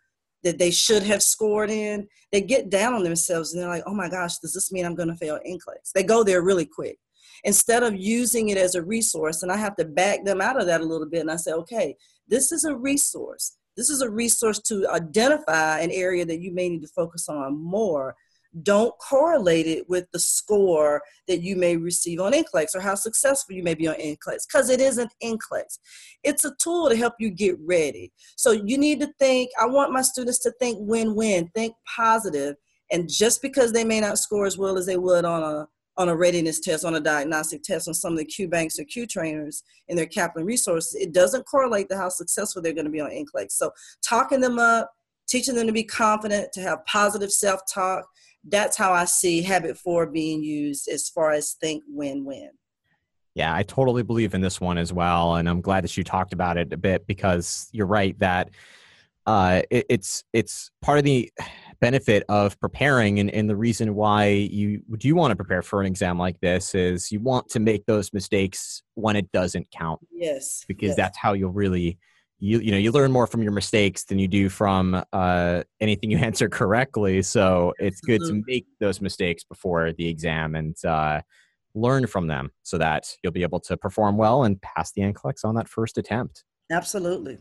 that 0.43 0.57
they 0.57 0.71
should 0.71 1.03
have 1.03 1.21
scored 1.21 1.69
in, 1.69 2.07
they 2.31 2.41
get 2.41 2.69
down 2.69 2.93
on 2.93 3.03
themselves 3.03 3.53
and 3.53 3.61
they're 3.61 3.69
like, 3.69 3.83
oh 3.85 3.93
my 3.93 4.09
gosh, 4.09 4.37
does 4.37 4.53
this 4.53 4.71
mean 4.71 4.85
I'm 4.85 4.95
going 4.95 5.09
to 5.09 5.15
fail 5.15 5.39
NCLEX? 5.47 5.91
They 5.93 6.03
go 6.03 6.23
there 6.23 6.41
really 6.41 6.65
quick. 6.65 6.97
Instead 7.43 7.83
of 7.83 7.95
using 7.95 8.49
it 8.49 8.57
as 8.57 8.75
a 8.75 8.83
resource, 8.83 9.41
and 9.41 9.51
I 9.51 9.57
have 9.57 9.75
to 9.77 9.85
back 9.85 10.23
them 10.23 10.41
out 10.41 10.59
of 10.59 10.67
that 10.67 10.81
a 10.81 10.85
little 10.85 11.09
bit, 11.09 11.21
and 11.21 11.31
I 11.31 11.37
say, 11.37 11.51
okay, 11.53 11.95
this 12.27 12.51
is 12.51 12.65
a 12.65 12.75
resource. 12.75 13.57
This 13.75 13.89
is 13.89 14.01
a 14.01 14.09
resource 14.09 14.59
to 14.63 14.87
identify 14.89 15.79
an 15.79 15.91
area 15.91 16.25
that 16.25 16.41
you 16.41 16.53
may 16.53 16.69
need 16.69 16.81
to 16.81 16.87
focus 16.89 17.29
on 17.29 17.61
more 17.61 18.15
don't 18.63 18.93
correlate 18.99 19.67
it 19.67 19.89
with 19.89 20.05
the 20.11 20.19
score 20.19 21.01
that 21.27 21.41
you 21.41 21.55
may 21.55 21.77
receive 21.77 22.19
on 22.19 22.33
NCLEX 22.33 22.75
or 22.75 22.81
how 22.81 22.95
successful 22.95 23.55
you 23.55 23.63
may 23.63 23.73
be 23.73 23.87
on 23.87 23.95
NCLEX 23.95 24.45
because 24.47 24.69
it 24.69 24.81
isn't 24.81 25.11
NCLEX. 25.23 25.79
It's 26.23 26.43
a 26.43 26.53
tool 26.61 26.89
to 26.89 26.95
help 26.95 27.13
you 27.19 27.29
get 27.29 27.55
ready. 27.59 28.11
So 28.35 28.51
you 28.51 28.77
need 28.77 28.99
to 29.01 29.11
think, 29.19 29.51
I 29.59 29.65
want 29.65 29.93
my 29.93 30.01
students 30.01 30.39
to 30.39 30.51
think 30.59 30.77
win 30.81 31.15
win, 31.15 31.49
think 31.55 31.75
positive, 31.95 32.55
And 32.91 33.09
just 33.09 33.41
because 33.41 33.71
they 33.71 33.85
may 33.85 34.01
not 34.01 34.19
score 34.19 34.45
as 34.45 34.57
well 34.57 34.77
as 34.77 34.85
they 34.85 34.97
would 34.97 35.25
on 35.25 35.43
a 35.43 35.67
on 35.97 36.09
a 36.09 36.15
readiness 36.15 36.59
test, 36.59 36.85
on 36.85 36.95
a 36.95 36.99
diagnostic 36.99 37.63
test, 37.63 37.87
on 37.87 37.93
some 37.93 38.13
of 38.13 38.17
the 38.17 38.25
Q 38.25 38.47
banks 38.47 38.79
or 38.79 38.85
Q 38.85 39.05
trainers 39.05 39.63
in 39.87 39.95
their 39.95 40.05
Kaplan 40.05 40.45
resources, 40.45 40.95
it 40.95 41.13
doesn't 41.13 41.45
correlate 41.45 41.89
to 41.89 41.97
how 41.97 42.09
successful 42.09 42.61
they're 42.61 42.73
going 42.73 42.85
to 42.85 42.91
be 42.91 43.01
on 43.01 43.11
NCLEX. 43.11 43.51
So 43.51 43.71
talking 44.01 44.39
them 44.39 44.57
up, 44.57 44.89
teaching 45.27 45.55
them 45.55 45.67
to 45.67 45.73
be 45.73 45.83
confident, 45.83 46.51
to 46.53 46.61
have 46.61 46.85
positive 46.85 47.31
self-talk, 47.31 48.05
that's 48.47 48.77
how 48.77 48.93
I 48.93 49.05
see 49.05 49.41
habit 49.41 49.77
four 49.77 50.07
being 50.07 50.43
used 50.43 50.87
as 50.87 51.09
far 51.09 51.31
as 51.31 51.53
think 51.53 51.83
win 51.87 52.25
win. 52.25 52.51
Yeah, 53.33 53.55
I 53.55 53.63
totally 53.63 54.03
believe 54.03 54.33
in 54.33 54.41
this 54.41 54.59
one 54.59 54.77
as 54.77 54.91
well, 54.91 55.35
and 55.35 55.47
I'm 55.47 55.61
glad 55.61 55.83
that 55.83 55.95
you 55.95 56.03
talked 56.03 56.33
about 56.33 56.57
it 56.57 56.73
a 56.73 56.77
bit 56.77 57.07
because 57.07 57.69
you're 57.71 57.87
right 57.87 58.17
that 58.19 58.49
uh, 59.25 59.61
it, 59.69 59.85
it's 59.89 60.23
it's 60.33 60.71
part 60.81 60.97
of 60.97 61.05
the 61.05 61.31
benefit 61.79 62.23
of 62.27 62.59
preparing, 62.59 63.19
and, 63.19 63.29
and 63.31 63.49
the 63.49 63.55
reason 63.55 63.95
why 63.95 64.27
you 64.27 64.81
do 64.97 65.15
want 65.15 65.31
to 65.31 65.35
prepare 65.35 65.61
for 65.61 65.79
an 65.79 65.87
exam 65.87 66.17
like 66.17 66.39
this 66.41 66.75
is 66.75 67.11
you 67.11 67.19
want 67.19 67.47
to 67.49 67.59
make 67.59 67.85
those 67.85 68.11
mistakes 68.11 68.83
when 68.95 69.15
it 69.15 69.31
doesn't 69.31 69.69
count. 69.71 70.01
Yes, 70.11 70.65
because 70.67 70.89
yes. 70.89 70.97
that's 70.97 71.17
how 71.17 71.33
you'll 71.33 71.51
really 71.51 71.99
you 72.41 72.59
you 72.59 72.71
know 72.71 72.77
you 72.77 72.91
learn 72.91 73.11
more 73.11 73.27
from 73.27 73.43
your 73.43 73.51
mistakes 73.51 74.03
than 74.03 74.19
you 74.19 74.27
do 74.27 74.49
from 74.49 75.01
uh, 75.13 75.63
anything 75.79 76.11
you 76.11 76.17
answer 76.29 76.49
correctly. 76.49 77.21
So 77.21 77.73
it's 77.79 78.01
good 78.01 78.21
to 78.21 78.43
make 78.45 78.65
those 78.79 78.99
mistakes 78.99 79.43
before 79.43 79.93
the 79.93 80.09
exam 80.09 80.55
and 80.55 80.75
uh, 80.83 81.21
learn 81.75 82.07
from 82.07 82.27
them 82.27 82.51
so 82.63 82.77
that 82.79 83.15
you'll 83.23 83.31
be 83.31 83.43
able 83.43 83.59
to 83.61 83.77
perform 83.77 84.17
well 84.17 84.43
and 84.43 84.61
pass 84.61 84.91
the 84.91 85.03
NCLEX 85.03 85.45
on 85.45 85.55
that 85.55 85.69
first 85.69 85.97
attempt. 85.97 86.43
Absolutely. 86.71 87.37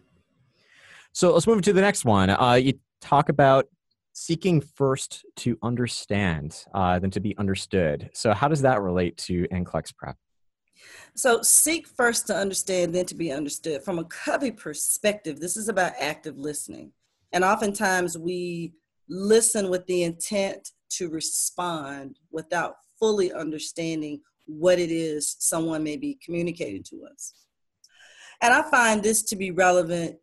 So 1.12 1.32
let's 1.32 1.46
move 1.46 1.62
to 1.62 1.72
the 1.72 1.80
next 1.80 2.04
one. 2.04 2.30
Uh, 2.30 2.54
you 2.54 2.74
talk 3.00 3.30
about 3.30 3.66
seeking 4.12 4.60
first 4.60 5.24
to 5.36 5.56
understand 5.62 6.64
uh, 6.74 6.98
than 6.98 7.10
to 7.10 7.20
be 7.20 7.36
understood. 7.38 8.10
So 8.12 8.32
how 8.32 8.48
does 8.48 8.62
that 8.62 8.82
relate 8.82 9.16
to 9.18 9.48
NCLEX 9.48 9.94
prep? 9.96 10.16
So 11.14 11.42
seek 11.42 11.86
first 11.86 12.26
to 12.28 12.36
understand, 12.36 12.94
then 12.94 13.06
to 13.06 13.14
be 13.14 13.32
understood. 13.32 13.82
From 13.82 13.98
a 13.98 14.04
Covey 14.04 14.50
perspective, 14.50 15.40
this 15.40 15.56
is 15.56 15.68
about 15.68 15.92
active 15.98 16.38
listening. 16.38 16.92
And 17.32 17.44
oftentimes 17.44 18.16
we 18.16 18.72
listen 19.08 19.70
with 19.70 19.86
the 19.86 20.04
intent 20.04 20.70
to 20.90 21.08
respond 21.08 22.18
without 22.30 22.76
fully 22.98 23.32
understanding 23.32 24.20
what 24.46 24.78
it 24.78 24.90
is 24.90 25.36
someone 25.38 25.82
may 25.82 25.96
be 25.96 26.18
communicating 26.24 26.82
to 26.84 27.06
us. 27.10 27.32
And 28.42 28.52
I 28.52 28.68
find 28.70 29.02
this 29.02 29.22
to 29.24 29.36
be 29.36 29.50
relevant 29.50 30.16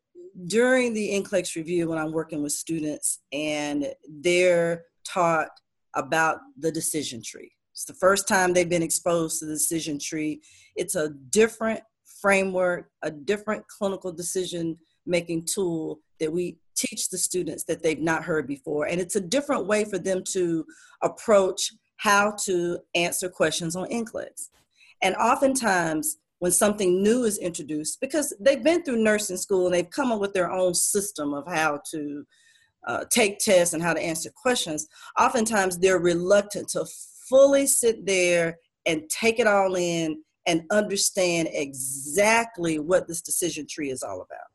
during 0.47 0.93
the 0.93 1.09
NCLEX 1.09 1.55
review 1.55 1.89
when 1.89 1.97
I'm 1.97 2.11
working 2.11 2.43
with 2.43 2.51
students 2.51 3.19
and 3.31 3.87
they're 4.07 4.85
taught 5.05 5.49
about 5.95 6.39
the 6.57 6.71
decision 6.71 7.21
tree. 7.23 7.51
It's 7.77 7.85
the 7.85 7.93
first 7.93 8.27
time 8.27 8.53
they've 8.53 8.67
been 8.67 8.81
exposed 8.81 9.37
to 9.37 9.45
the 9.45 9.53
decision 9.53 9.99
tree. 9.99 10.41
It's 10.75 10.95
a 10.95 11.09
different 11.09 11.81
framework, 12.19 12.89
a 13.03 13.11
different 13.11 13.67
clinical 13.67 14.11
decision 14.11 14.79
making 15.05 15.45
tool 15.45 15.99
that 16.19 16.33
we 16.33 16.57
teach 16.75 17.09
the 17.09 17.19
students 17.19 17.65
that 17.65 17.83
they've 17.83 18.01
not 18.01 18.23
heard 18.23 18.47
before. 18.47 18.87
And 18.87 18.99
it's 18.99 19.15
a 19.15 19.21
different 19.21 19.67
way 19.67 19.85
for 19.85 19.99
them 19.99 20.23
to 20.31 20.65
approach 21.03 21.71
how 21.97 22.33
to 22.45 22.79
answer 22.95 23.29
questions 23.29 23.75
on 23.75 23.87
NCLEX. 23.89 24.49
And 25.03 25.15
oftentimes, 25.17 26.17
when 26.39 26.51
something 26.51 27.03
new 27.03 27.25
is 27.25 27.37
introduced, 27.37 28.01
because 28.01 28.33
they've 28.39 28.63
been 28.63 28.81
through 28.81 29.03
nursing 29.03 29.37
school 29.37 29.67
and 29.67 29.75
they've 29.75 29.91
come 29.91 30.11
up 30.11 30.19
with 30.19 30.33
their 30.33 30.49
own 30.49 30.73
system 30.73 31.31
of 31.35 31.45
how 31.45 31.79
to 31.91 32.25
uh, 32.87 33.05
take 33.11 33.37
tests 33.37 33.75
and 33.75 33.83
how 33.83 33.93
to 33.93 34.01
answer 34.01 34.31
questions, 34.35 34.87
oftentimes 35.19 35.77
they're 35.77 35.99
reluctant 35.99 36.69
to 36.69 36.83
fully 37.29 37.67
sit 37.67 38.05
there 38.05 38.57
and 38.85 39.09
take 39.09 39.39
it 39.39 39.47
all 39.47 39.75
in 39.75 40.21
and 40.45 40.63
understand 40.71 41.49
exactly 41.51 42.79
what 42.79 43.07
this 43.07 43.21
decision 43.21 43.67
tree 43.69 43.91
is 43.91 44.01
all 44.01 44.21
about. 44.21 44.47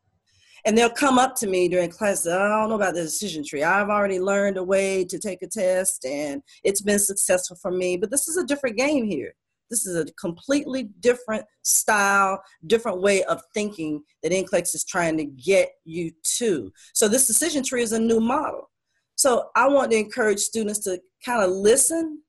And 0.65 0.77
they'll 0.77 0.89
come 0.89 1.19
up 1.19 1.35
to 1.35 1.47
me 1.47 1.67
during 1.67 1.89
class, 1.89 2.25
I 2.25 2.37
don't 2.37 2.69
know 2.69 2.75
about 2.75 2.95
the 2.95 3.03
decision 3.03 3.43
tree. 3.45 3.63
I've 3.63 3.89
already 3.89 4.19
learned 4.19 4.57
a 4.57 4.63
way 4.63 5.03
to 5.05 5.19
take 5.19 5.41
a 5.41 5.47
test 5.47 6.05
and 6.05 6.41
it's 6.63 6.81
been 6.81 6.99
successful 6.99 7.57
for 7.61 7.69
me, 7.69 7.97
but 7.97 8.09
this 8.09 8.27
is 8.27 8.37
a 8.37 8.45
different 8.45 8.77
game 8.77 9.05
here. 9.05 9.33
This 9.69 9.85
is 9.85 9.97
a 9.97 10.05
completely 10.13 10.83
different 10.99 11.45
style, 11.63 12.41
different 12.67 13.01
way 13.01 13.23
of 13.23 13.41
thinking 13.53 14.03
that 14.21 14.31
NCLEX 14.31 14.75
is 14.75 14.85
trying 14.85 15.17
to 15.17 15.25
get 15.25 15.69
you 15.83 16.11
to. 16.37 16.71
So 16.93 17.07
this 17.07 17.27
decision 17.27 17.63
tree 17.63 17.83
is 17.83 17.91
a 17.91 17.99
new 17.99 18.19
model. 18.19 18.69
So 19.15 19.49
I 19.55 19.67
want 19.67 19.91
to 19.91 19.97
encourage 19.97 20.39
students 20.39 20.79
to 20.79 20.99
kind 21.25 21.43
of 21.43 21.51
listen 21.51 22.22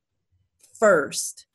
first. 0.78 1.46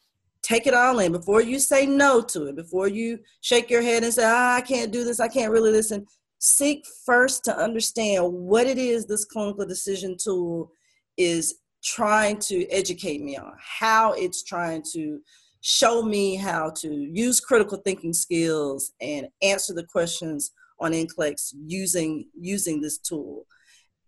Take 0.41 0.67
it 0.67 0.73
all 0.73 0.99
in 0.99 1.11
before 1.11 1.41
you 1.41 1.59
say 1.59 1.85
no 1.85 2.21
to 2.21 2.45
it, 2.45 2.55
before 2.55 2.87
you 2.87 3.19
shake 3.41 3.69
your 3.69 3.81
head 3.81 4.03
and 4.03 4.13
say, 4.13 4.23
ah, 4.25 4.55
I 4.55 4.61
can't 4.61 4.91
do 4.91 5.03
this, 5.03 5.19
I 5.19 5.27
can't 5.27 5.51
really 5.51 5.71
listen. 5.71 6.05
Seek 6.39 6.85
first 7.05 7.43
to 7.45 7.57
understand 7.57 8.23
what 8.31 8.65
it 8.65 8.77
is 8.77 9.05
this 9.05 9.25
clinical 9.25 9.65
decision 9.65 10.15
tool 10.17 10.71
is 11.17 11.59
trying 11.83 12.39
to 12.39 12.65
educate 12.69 13.21
me 13.21 13.37
on, 13.37 13.53
how 13.59 14.13
it's 14.13 14.43
trying 14.43 14.83
to 14.93 15.19
show 15.61 16.01
me 16.01 16.35
how 16.35 16.69
to 16.69 16.93
use 16.93 17.39
critical 17.41 17.77
thinking 17.79 18.13
skills 18.13 18.93
and 19.01 19.27
answer 19.41 19.73
the 19.73 19.83
questions 19.83 20.51
on 20.79 20.93
NCLEX 20.93 21.53
using 21.65 22.27
using 22.39 22.81
this 22.81 22.97
tool. 22.97 23.45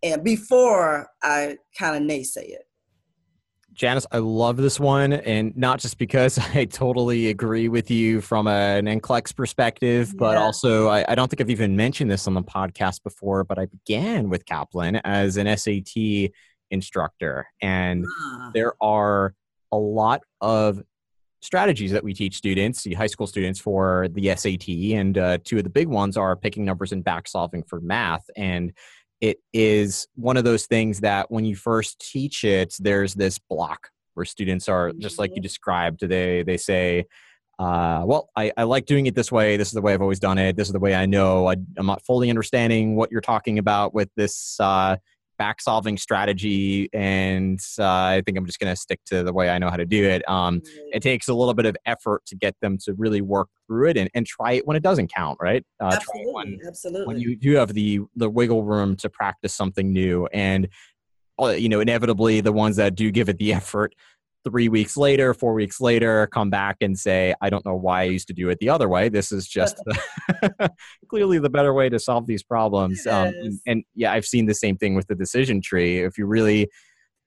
And 0.02 0.24
before 0.24 1.08
I 1.22 1.58
kind 1.78 1.96
of 1.96 2.02
naysay 2.02 2.48
it. 2.48 2.66
Janice, 3.72 4.06
I 4.12 4.18
love 4.18 4.56
this 4.56 4.78
one, 4.78 5.12
and 5.12 5.56
not 5.56 5.80
just 5.80 5.98
because 5.98 6.38
I 6.54 6.66
totally 6.66 7.28
agree 7.28 7.68
with 7.68 7.90
you 7.90 8.20
from 8.20 8.46
an 8.46 8.86
NCLEX 8.86 9.34
perspective, 9.34 10.08
yeah. 10.08 10.18
but 10.18 10.36
also 10.36 10.88
I, 10.88 11.04
I, 11.08 11.14
don't 11.14 11.28
think 11.28 11.40
I've 11.40 11.50
even 11.50 11.76
mentioned 11.76 12.10
this 12.10 12.26
on 12.26 12.34
the 12.34 12.42
podcast 12.42 13.02
before, 13.02 13.44
but 13.44 13.58
I 13.58 13.66
began 13.66 14.28
with 14.28 14.44
Kaplan 14.44 14.96
as 15.04 15.36
an 15.36 15.56
SAT 15.56 16.30
instructor, 16.70 17.46
and 17.60 18.06
ah. 18.08 18.50
there 18.54 18.74
are 18.82 19.34
a 19.70 19.76
lot 19.76 20.22
of 20.40 20.82
strategies 21.40 21.90
that 21.90 22.04
we 22.04 22.14
teach 22.14 22.36
students, 22.36 22.82
the 22.82 22.94
high 22.94 23.06
school 23.06 23.26
students, 23.26 23.58
for 23.58 24.08
the 24.12 24.34
SAT, 24.36 24.68
and 24.68 25.18
uh, 25.18 25.38
two 25.44 25.58
of 25.58 25.64
the 25.64 25.70
big 25.70 25.88
ones 25.88 26.16
are 26.16 26.36
picking 26.36 26.64
numbers 26.64 26.92
and 26.92 27.02
back 27.02 27.26
solving 27.26 27.62
for 27.62 27.80
math, 27.80 28.28
and 28.36 28.72
it 29.22 29.38
is 29.52 30.08
one 30.16 30.36
of 30.36 30.42
those 30.42 30.66
things 30.66 31.00
that 31.00 31.30
when 31.30 31.44
you 31.44 31.54
first 31.54 31.98
teach 32.00 32.42
it, 32.42 32.74
there's 32.80 33.14
this 33.14 33.38
block 33.38 33.88
where 34.14 34.26
students 34.26 34.68
are 34.68 34.92
just 34.92 35.18
like 35.18 35.30
you 35.30 35.36
mm-hmm. 35.36 35.42
described. 35.42 36.00
They 36.06 36.42
they 36.42 36.56
say, 36.56 37.06
uh, 37.60 38.02
"Well, 38.04 38.28
I, 38.36 38.52
I 38.56 38.64
like 38.64 38.84
doing 38.84 39.06
it 39.06 39.14
this 39.14 39.30
way. 39.30 39.56
This 39.56 39.68
is 39.68 39.74
the 39.74 39.80
way 39.80 39.94
I've 39.94 40.02
always 40.02 40.18
done 40.18 40.38
it. 40.38 40.56
This 40.56 40.66
is 40.66 40.72
the 40.72 40.80
way 40.80 40.96
I 40.96 41.06
know. 41.06 41.46
I, 41.46 41.52
am 41.78 41.86
not 41.86 42.04
fully 42.04 42.30
understanding 42.30 42.96
what 42.96 43.12
you're 43.12 43.20
talking 43.20 43.60
about 43.60 43.94
with 43.94 44.10
this 44.16 44.58
uh, 44.58 44.96
back 45.38 45.60
solving 45.60 45.96
strategy 45.96 46.88
and 46.92 47.60
uh, 47.78 47.84
i 47.84 48.22
think 48.24 48.36
i'm 48.38 48.46
just 48.46 48.58
going 48.58 48.72
to 48.72 48.80
stick 48.80 49.00
to 49.06 49.22
the 49.22 49.32
way 49.32 49.50
i 49.50 49.58
know 49.58 49.70
how 49.70 49.76
to 49.76 49.86
do 49.86 50.04
it. 50.04 50.28
Um, 50.28 50.62
it 50.92 51.00
takes 51.02 51.28
a 51.28 51.34
little 51.34 51.54
bit 51.54 51.66
of 51.66 51.76
effort 51.86 52.24
to 52.26 52.36
get 52.36 52.54
them 52.60 52.78
to 52.84 52.94
really 52.94 53.20
work 53.20 53.48
through 53.66 53.88
it 53.88 53.96
and, 53.96 54.10
and 54.14 54.26
try 54.26 54.52
it 54.52 54.66
when 54.66 54.76
it 54.76 54.82
doesn't 54.82 55.12
count 55.12 55.38
right? 55.40 55.64
Uh, 55.80 55.92
absolutely. 55.94 56.32
When, 56.32 56.60
absolutely 56.66 57.06
when 57.06 57.20
you 57.20 57.36
do 57.36 57.54
have 57.56 57.72
the 57.74 58.00
the 58.16 58.28
wiggle 58.28 58.64
room 58.64 58.96
to 58.96 59.08
practice 59.08 59.54
something 59.54 59.92
new 59.92 60.26
and 60.32 60.68
uh, 61.40 61.48
you 61.48 61.68
know 61.68 61.80
inevitably 61.80 62.40
the 62.40 62.52
ones 62.52 62.76
that 62.76 62.94
do 62.94 63.10
give 63.10 63.28
it 63.28 63.38
the 63.38 63.52
effort 63.52 63.94
three 64.44 64.68
weeks 64.68 64.96
later, 64.96 65.34
four 65.34 65.54
weeks 65.54 65.80
later, 65.80 66.26
come 66.28 66.50
back 66.50 66.76
and 66.80 66.98
say, 66.98 67.34
I 67.40 67.50
don't 67.50 67.64
know 67.64 67.74
why 67.74 68.00
I 68.00 68.04
used 68.04 68.28
to 68.28 68.34
do 68.34 68.48
it 68.50 68.58
the 68.58 68.68
other 68.68 68.88
way. 68.88 69.08
This 69.08 69.32
is 69.32 69.46
just 69.46 69.76
the 69.84 70.70
clearly 71.08 71.38
the 71.38 71.50
better 71.50 71.72
way 71.72 71.88
to 71.88 71.98
solve 71.98 72.26
these 72.26 72.42
problems. 72.42 73.06
Um, 73.06 73.28
and, 73.28 73.60
and, 73.66 73.84
yeah, 73.94 74.12
I've 74.12 74.26
seen 74.26 74.46
the 74.46 74.54
same 74.54 74.76
thing 74.76 74.94
with 74.94 75.06
the 75.06 75.14
decision 75.14 75.60
tree. 75.60 75.98
If 75.98 76.18
you 76.18 76.26
really 76.26 76.68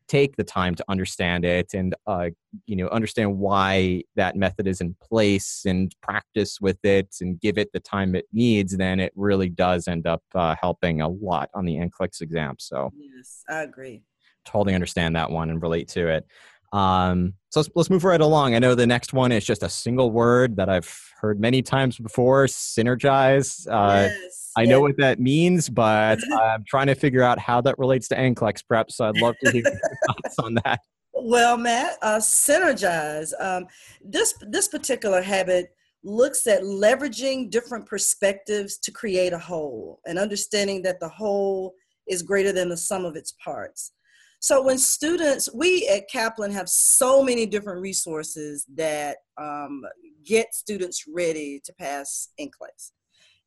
take 0.08 0.36
the 0.36 0.44
time 0.44 0.76
to 0.76 0.86
understand 0.88 1.46
it 1.46 1.74
and 1.74 1.96
uh, 2.06 2.30
you 2.68 2.76
know 2.76 2.88
understand 2.90 3.38
why 3.38 4.04
that 4.16 4.36
method 4.36 4.68
is 4.68 4.82
in 4.82 4.96
place 5.02 5.64
and 5.66 5.94
practice 6.02 6.60
with 6.62 6.78
it 6.84 7.08
and 7.22 7.40
give 7.40 7.58
it 7.58 7.72
the 7.74 7.80
time 7.80 8.16
it 8.16 8.26
needs 8.32 8.78
then 8.78 9.00
it 9.00 9.12
really 9.16 9.50
does 9.50 9.88
end 9.88 10.06
up 10.06 10.22
uh, 10.36 10.56
helping 10.62 11.02
a 11.02 11.08
lot 11.08 11.50
on 11.54 11.66
the 11.66 11.76
NCLEX 11.76 12.22
exam 12.22 12.56
so 12.60 12.92
yes 12.96 13.44
i 13.50 13.64
agree 13.64 14.04
totally 14.46 14.76
understand 14.76 15.16
that 15.16 15.30
one 15.30 15.50
and 15.50 15.62
relate 15.62 15.88
to 15.88 16.08
it 16.08 16.26
um, 16.76 17.36
so 17.52 17.62
let's, 17.62 17.70
let's 17.74 17.90
move 17.90 18.04
right 18.04 18.20
along. 18.20 18.54
I 18.54 18.60
know 18.60 18.76
the 18.76 18.86
next 18.86 19.14
one 19.14 19.32
is 19.32 19.46
just 19.46 19.64
a 19.64 19.70
single 19.70 20.12
word 20.12 20.58
that 20.58 20.68
I've 20.68 20.94
heard 21.22 21.40
many 21.40 21.62
times 21.62 21.98
before 21.98 22.48
synergize. 22.48 23.66
Uh, 23.66 24.10
yes, 24.10 24.52
I 24.58 24.64
yes. 24.64 24.70
know 24.70 24.82
what 24.82 24.98
that 24.98 25.22
means, 25.22 25.70
but 25.70 26.20
I'm 26.34 26.66
trying 26.68 26.88
to 26.88 26.96
figure 26.96 27.24
out 27.24 27.40
how 27.40 27.62
that 27.62 27.80
relates 27.80 28.10
to 28.10 28.16
NCLEX 28.16 28.68
prep. 28.68 28.92
So 28.92 29.08
I'd 29.08 29.16
love 29.22 29.36
to 29.42 29.52
hear 29.52 29.64
your 29.64 29.80
thoughts 30.08 30.38
on 30.38 30.56
that. 30.66 30.82
Well, 31.14 31.58
Matt, 31.58 31.98
uh, 32.02 32.18
synergize. 32.18 33.32
Um, 33.40 33.68
this 34.04 34.34
this 34.42 34.68
particular 34.68 35.22
habit 35.22 35.74
looks 36.04 36.46
at 36.46 36.62
leveraging 36.64 37.52
different 37.52 37.86
perspectives 37.86 38.78
to 38.80 38.92
create 38.92 39.32
a 39.32 39.40
whole, 39.40 40.02
and 40.06 40.20
understanding 40.20 40.82
that 40.82 41.00
the 41.00 41.08
whole 41.08 41.74
is 42.06 42.22
greater 42.22 42.52
than 42.52 42.68
the 42.68 42.76
sum 42.76 43.06
of 43.06 43.16
its 43.16 43.32
parts. 43.32 43.94
So 44.46 44.62
when 44.62 44.78
students, 44.78 45.50
we 45.56 45.88
at 45.88 46.08
Kaplan 46.08 46.52
have 46.52 46.70
so 46.70 47.24
many 47.24 47.48
different 47.48 47.82
resources 47.82 48.64
that 48.76 49.18
um, 49.42 49.82
get 50.24 50.54
students 50.54 51.06
ready 51.12 51.60
to 51.66 51.74
pass 51.74 52.30
NCLEX. 52.40 52.92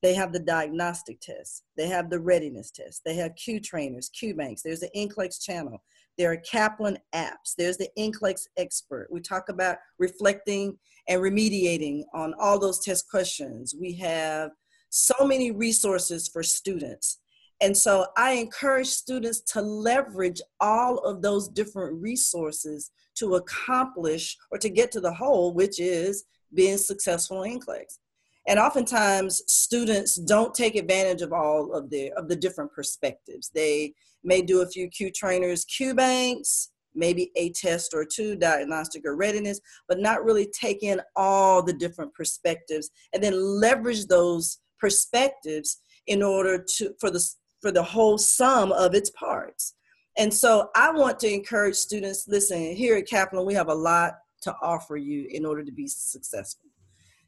They 0.03 0.15
have 0.15 0.33
the 0.33 0.41
diagnostic 0.41 1.21
test. 1.21 1.63
They 1.77 1.87
have 1.87 2.11
the 2.11 2.19
readiness 2.19 2.73
test. 2.73 3.03
They 3.05 3.15
have 3.15 3.37
Q 3.37 3.61
trainers, 3.61 4.09
Q 4.09 4.35
banks. 4.35 4.63
There's 4.63 4.81
the 4.81 4.91
NCLEX 4.97 5.41
channel. 5.41 5.85
There 6.17 6.33
are 6.33 6.39
Kaplan 6.39 6.99
apps. 7.15 7.55
There's 7.57 7.77
the 7.77 7.91
NCLEX 7.97 8.49
expert. 8.57 9.07
We 9.09 9.21
talk 9.21 9.51
about 9.51 9.77
reflecting 10.01 10.79
and 11.09 11.23
remediating 11.23 12.07
on 12.13 12.35
all 12.41 12.59
those 12.59 12.81
test 12.85 13.09
questions. 13.09 13.73
We 13.81 13.93
have 13.99 14.51
so 14.91 15.15
many 15.25 15.53
resources 15.53 16.27
for 16.27 16.43
students. 16.43 17.19
And 17.61 17.77
so 17.77 18.07
I 18.17 18.33
encourage 18.33 18.87
students 18.87 19.41
to 19.53 19.61
leverage 19.61 20.41
all 20.61 20.99
of 20.99 21.23
those 21.23 21.49
different 21.49 22.01
resources 22.01 22.91
to 23.17 23.35
accomplish 23.35 24.37
or 24.53 24.59
to 24.59 24.69
get 24.69 24.93
to 24.93 25.01
the 25.01 25.13
whole, 25.13 25.53
which 25.53 25.81
is 25.81 26.25
being 26.55 26.79
successful 26.79 27.43
in 27.43 27.59
NCLEX. 27.59 27.99
And 28.47 28.59
oftentimes 28.59 29.43
students 29.53 30.15
don't 30.15 30.55
take 30.55 30.77
advantage 30.77 31.21
of 31.21 31.33
all 31.33 31.73
of 31.73 31.91
the 31.91 32.13
of 32.13 32.29
the 32.29 32.37
different 32.37 32.73
perspectives. 32.73 33.51
They 33.55 33.93
may 34.25 34.41
do 34.41 34.63
a 34.63 34.67
few 34.67 34.89
Q 34.89 35.11
trainers, 35.11 35.67
Q 35.67 35.95
banks, 35.95 36.71
maybe 36.95 37.31
a 37.37 37.51
test 37.51 37.93
or 37.93 38.07
two, 38.07 38.37
diagnostic 38.37 39.05
or 39.05 39.17
readiness, 39.17 39.61
but 39.87 39.99
not 39.99 40.25
really 40.25 40.47
take 40.47 40.83
in 40.83 41.01
all 41.15 41.63
the 41.63 41.75
different 41.75 42.15
perspectives 42.15 42.91
and 43.13 43.23
then 43.23 43.35
leverage 43.39 44.07
those 44.07 44.61
perspectives 44.79 45.79
in 46.07 46.23
order 46.23 46.65
to 46.77 46.95
for 47.01 47.11
the 47.11 47.21
for 47.61 47.73
the 47.73 47.83
whole 47.83 48.19
sum 48.19 48.73
of 48.73 48.95
its 48.95 49.11
parts. 49.11 49.75
And 50.17 50.33
so 50.33 50.71
I 50.75 50.91
want 50.91 51.21
to 51.21 51.33
encourage 51.33 51.77
students 51.77 52.27
listen, 52.29 52.75
here 52.75 52.97
at 52.97 53.09
Kaplan, 53.09 53.47
we 53.47 53.55
have 53.55 53.69
a 53.69 53.75
lot 53.75 54.15
to 54.43 54.55
offer 54.63 54.97
you 54.97 55.29
in 55.31 55.45
order 55.45 55.65
to 55.65 55.73
be 55.73 55.87
successful. 55.87 56.69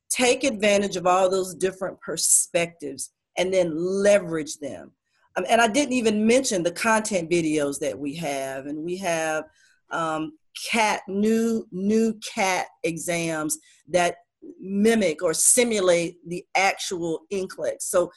Take 0.08 0.42
advantage 0.42 0.96
of 0.96 1.06
all 1.06 1.30
those 1.30 1.54
different 1.54 2.00
perspectives 2.00 3.12
and 3.38 3.52
then 3.52 3.72
leverage 3.76 4.58
them. 4.58 4.92
Um, 5.36 5.44
and 5.48 5.60
I 5.60 5.68
didn't 5.68 5.94
even 5.94 6.26
mention 6.26 6.62
the 6.62 6.72
content 6.72 7.30
videos 7.30 7.78
that 7.78 7.96
we 7.96 8.14
have, 8.16 8.66
and 8.66 8.84
we 8.84 8.96
have 8.98 9.44
um, 9.92 10.32
cat 10.70 11.02
new 11.06 11.66
new 11.70 12.18
cat 12.34 12.66
exams 12.82 13.58
that 13.88 14.16
mimic 14.60 15.22
or 15.22 15.32
simulate 15.34 16.16
the 16.26 16.44
actual 16.56 17.20
NCLEX. 17.32 17.82
So 17.82 18.10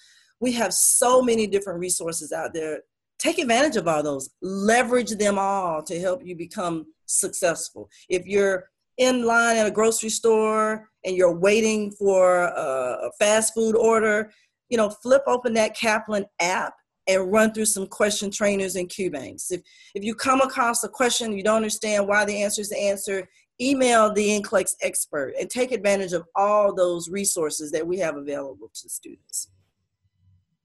we 0.44 0.52
have 0.52 0.74
so 0.74 1.22
many 1.22 1.48
different 1.48 1.80
resources 1.80 2.34
out 2.34 2.54
there. 2.54 2.82
Take 3.18 3.40
advantage 3.40 3.78
of 3.78 3.88
all 3.88 4.04
those, 4.04 4.30
leverage 4.42 5.12
them 5.12 5.40
all 5.40 5.82
to 5.84 5.98
help 5.98 6.20
you 6.26 6.36
become 6.36 6.86
successful. 7.06 7.90
If 8.10 8.26
you're 8.26 8.66
in 8.98 9.24
line 9.24 9.56
at 9.56 9.66
a 9.66 9.72
grocery 9.72 10.10
store 10.10 10.90
and 11.06 11.16
you're 11.16 11.40
waiting 11.40 11.92
for 11.92 12.44
a 12.44 13.10
fast 13.18 13.54
food 13.54 13.78
order, 13.78 14.32
you 14.68 14.76
know, 14.78 14.90
flip 14.90 15.24
open 15.28 15.54
that 15.54 15.78
Kaplan 15.78 16.26
app 16.42 16.74
and 17.08 17.32
run 17.32 17.54
through 17.54 17.66
some 17.66 17.88
question 17.88 18.30
trainers 18.30 18.76
and 18.76 18.90
Q 18.90 19.12
banks. 19.12 19.50
If 19.50 19.62
if 19.96 20.04
you 20.04 20.14
come 20.14 20.42
across 20.42 20.84
a 20.84 20.90
question 20.90 21.32
you 21.32 21.44
don't 21.44 21.56
understand 21.56 22.06
why 22.06 22.26
the 22.26 22.44
answer 22.44 22.62
is 22.62 22.70
the 22.70 22.80
answer, 22.80 23.30
email 23.62 24.14
the 24.14 24.42
NCLEX 24.42 24.74
expert 24.82 25.36
and 25.40 25.50
take 25.50 25.72
advantage 25.72 26.12
of 26.12 26.26
all 26.36 26.76
those 26.76 27.10
resources 27.10 27.72
that 27.72 27.88
we 27.88 27.98
have 28.00 28.18
available 28.18 28.70
to 28.74 28.90
students. 28.90 29.48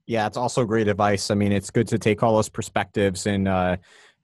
Yeah, 0.08 0.26
it's 0.26 0.38
also 0.38 0.64
great 0.64 0.88
advice. 0.88 1.30
I 1.30 1.34
mean, 1.34 1.52
it's 1.52 1.70
good 1.70 1.86
to 1.88 1.98
take 1.98 2.22
all 2.22 2.34
those 2.34 2.48
perspectives 2.48 3.26
and 3.26 3.46
uh, 3.46 3.76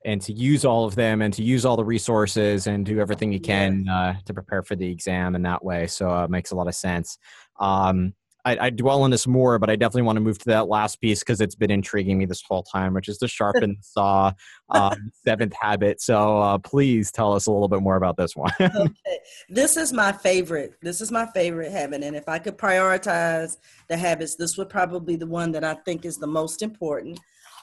and 0.06 0.18
to 0.22 0.32
use 0.32 0.64
all 0.64 0.86
of 0.86 0.94
them 0.94 1.20
and 1.20 1.32
to 1.34 1.42
use 1.42 1.66
all 1.66 1.76
the 1.76 1.84
resources 1.84 2.66
and 2.66 2.86
do 2.86 3.00
everything 3.00 3.32
you 3.32 3.40
can 3.40 3.86
uh, 3.86 4.14
to 4.24 4.32
prepare 4.32 4.62
for 4.62 4.76
the 4.76 4.90
exam 4.90 5.34
in 5.34 5.42
that 5.42 5.62
way. 5.62 5.86
So 5.86 6.10
uh, 6.10 6.24
it 6.24 6.30
makes 6.30 6.52
a 6.52 6.56
lot 6.56 6.68
of 6.68 6.74
sense. 6.74 7.18
Um, 7.60 8.14
I, 8.44 8.66
I, 8.66 8.70
dwell 8.70 9.02
on 9.02 9.10
this 9.10 9.26
more, 9.26 9.58
but 9.58 9.70
I 9.70 9.76
definitely 9.76 10.02
want 10.02 10.16
to 10.16 10.20
move 10.20 10.38
to 10.38 10.44
that 10.46 10.68
last 10.68 11.00
piece 11.00 11.20
because 11.20 11.40
it's 11.40 11.54
been 11.54 11.70
intriguing 11.70 12.18
me 12.18 12.26
this 12.26 12.42
whole 12.42 12.62
time, 12.62 12.92
which 12.92 13.08
is 13.08 13.18
the 13.18 13.28
sharpen 13.28 13.78
saw 13.80 14.32
um, 14.70 15.10
seventh 15.24 15.54
habit. 15.58 16.00
So 16.02 16.38
uh, 16.38 16.58
please 16.58 17.10
tell 17.10 17.32
us 17.32 17.46
a 17.46 17.50
little 17.50 17.68
bit 17.68 17.80
more 17.80 17.96
about 17.96 18.16
this 18.16 18.36
one. 18.36 18.52
okay. 18.60 19.18
This 19.48 19.76
is 19.76 19.92
my 19.92 20.12
favorite. 20.12 20.74
This 20.82 21.00
is 21.00 21.10
my 21.10 21.26
favorite 21.34 21.72
habit. 21.72 22.02
And 22.02 22.14
if 22.14 22.28
I 22.28 22.38
could 22.38 22.58
prioritize 22.58 23.56
the 23.88 23.96
habits, 23.96 24.34
this 24.34 24.58
would 24.58 24.68
probably 24.68 25.14
be 25.14 25.18
the 25.18 25.26
one 25.26 25.52
that 25.52 25.64
I 25.64 25.74
think 25.74 26.04
is 26.04 26.18
the 26.18 26.26
most 26.26 26.62
important. 26.62 27.18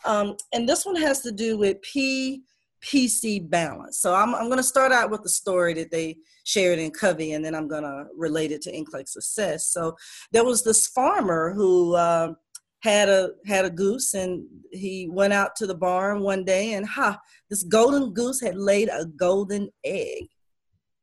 Um, 0.06 0.36
and 0.54 0.68
this 0.68 0.86
one 0.86 0.96
has 0.96 1.22
to 1.22 1.32
do 1.32 1.58
with 1.58 1.82
P 1.84 2.42
PC 2.84 3.50
balance. 3.50 4.00
So 4.00 4.14
I'm, 4.14 4.34
I'm 4.34 4.46
going 4.46 4.58
to 4.58 4.64
start 4.64 4.92
out 4.92 5.12
with 5.12 5.24
the 5.24 5.30
story 5.30 5.74
that 5.76 5.92
they 5.92 6.18
shared 6.44 6.80
in 6.80 6.92
Covey, 6.92 7.34
and 7.34 7.46
then 7.46 7.56
I'm 7.56 7.68
going 7.68 7.84
to 7.84 8.06
relate 8.16 8.52
it 8.52 8.62
to 8.64 8.72
NCLEX 8.72 9.10
success. 9.10 9.68
So 9.68 9.96
there 10.32 10.44
was 10.44 10.64
this 10.64 10.88
farmer 10.88 11.54
who 11.54 11.96
uh, 11.96 12.34
had 12.82 13.10
a 13.10 13.32
had 13.46 13.66
a 13.66 13.70
goose, 13.70 14.14
and 14.14 14.44
he 14.72 15.08
went 15.10 15.34
out 15.34 15.56
to 15.58 15.68
the 15.68 15.76
barn 15.76 16.22
one 16.22 16.44
day, 16.44 16.74
and 16.74 16.88
ha, 16.88 17.20
this 17.50 17.64
golden 17.64 18.14
goose 18.14 18.42
had 18.42 18.56
laid 18.56 18.90
a 18.90 19.06
golden 19.06 19.70
egg. 19.84 20.28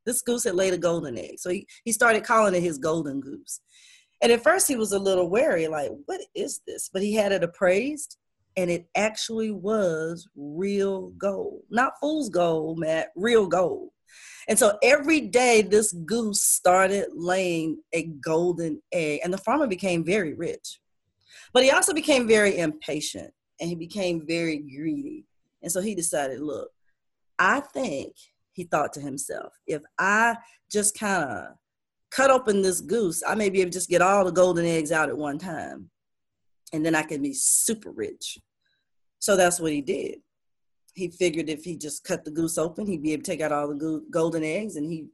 This 0.05 0.21
goose 0.21 0.43
had 0.43 0.55
laid 0.55 0.73
a 0.73 0.77
golden 0.77 1.17
egg, 1.17 1.39
so 1.39 1.49
he, 1.49 1.67
he 1.85 1.91
started 1.91 2.23
calling 2.23 2.55
it 2.55 2.63
his 2.63 2.77
golden 2.77 3.21
goose. 3.21 3.61
And 4.21 4.33
at 4.33 4.43
first 4.43 4.67
he 4.67 4.75
was 4.75 4.91
a 4.91 4.99
little 4.99 5.29
wary, 5.29 5.67
like, 5.67 5.91
what 6.05 6.19
is 6.35 6.59
this? 6.67 6.89
But 6.91 7.01
he 7.01 7.13
had 7.13 7.31
it 7.31 7.43
appraised 7.43 8.17
and 8.57 8.69
it 8.69 8.87
actually 8.95 9.51
was 9.51 10.27
real 10.35 11.09
gold. 11.17 11.61
Not 11.69 11.93
fool's 11.99 12.29
gold, 12.29 12.79
Matt, 12.79 13.09
real 13.15 13.47
gold. 13.47 13.89
And 14.47 14.57
so 14.57 14.77
every 14.81 15.21
day 15.21 15.61
this 15.61 15.91
goose 15.91 16.41
started 16.41 17.07
laying 17.13 17.81
a 17.93 18.03
golden 18.23 18.81
egg, 18.91 19.21
and 19.23 19.31
the 19.31 19.37
farmer 19.37 19.67
became 19.67 20.03
very 20.03 20.33
rich. 20.33 20.79
But 21.53 21.63
he 21.63 21.71
also 21.71 21.93
became 21.93 22.27
very 22.27 22.57
impatient 22.57 23.31
and 23.59 23.69
he 23.69 23.75
became 23.75 24.25
very 24.25 24.57
greedy. 24.57 25.25
And 25.61 25.71
so 25.71 25.81
he 25.81 25.95
decided, 25.95 26.39
look, 26.39 26.69
I 27.37 27.59
think 27.59 28.13
he 28.51 28.63
thought 28.63 28.93
to 28.93 29.01
himself, 29.01 29.53
if 29.67 29.81
I 29.97 30.37
just 30.71 30.97
kind 30.97 31.23
of 31.23 31.45
cut 32.11 32.31
open 32.31 32.61
this 32.61 32.81
goose, 32.81 33.23
I 33.25 33.35
may 33.35 33.49
be 33.49 33.61
able 33.61 33.71
to 33.71 33.77
just 33.77 33.89
get 33.89 34.01
all 34.01 34.25
the 34.25 34.31
golden 34.31 34.65
eggs 34.65 34.91
out 34.91 35.09
at 35.09 35.17
one 35.17 35.37
time. 35.37 35.89
And 36.73 36.85
then 36.85 36.95
I 36.95 37.03
can 37.03 37.21
be 37.21 37.33
super 37.33 37.91
rich. 37.91 38.37
So 39.19 39.35
that's 39.35 39.59
what 39.59 39.71
he 39.71 39.81
did. 39.81 40.19
He 40.93 41.09
figured 41.09 41.49
if 41.49 41.63
he 41.63 41.77
just 41.77 42.03
cut 42.03 42.25
the 42.25 42.31
goose 42.31 42.57
open, 42.57 42.87
he'd 42.87 43.03
be 43.03 43.13
able 43.13 43.23
to 43.23 43.31
take 43.31 43.41
out 43.41 43.51
all 43.51 43.67
the 43.67 44.03
golden 44.11 44.43
eggs 44.43 44.75
and 44.75 44.91
he'd 44.91 45.07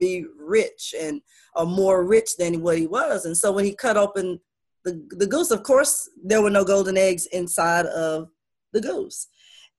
be 0.00 0.24
rich 0.38 0.94
and 0.98 1.20
or 1.54 1.66
more 1.66 2.04
rich 2.04 2.36
than 2.36 2.62
what 2.62 2.78
he 2.78 2.86
was. 2.86 3.24
And 3.24 3.36
so 3.36 3.52
when 3.52 3.64
he 3.64 3.74
cut 3.74 3.96
open 3.96 4.40
the, 4.84 5.06
the 5.10 5.26
goose, 5.26 5.50
of 5.50 5.62
course, 5.62 6.08
there 6.22 6.42
were 6.42 6.50
no 6.50 6.64
golden 6.64 6.96
eggs 6.96 7.26
inside 7.26 7.86
of 7.86 8.28
the 8.72 8.80
goose. 8.80 9.28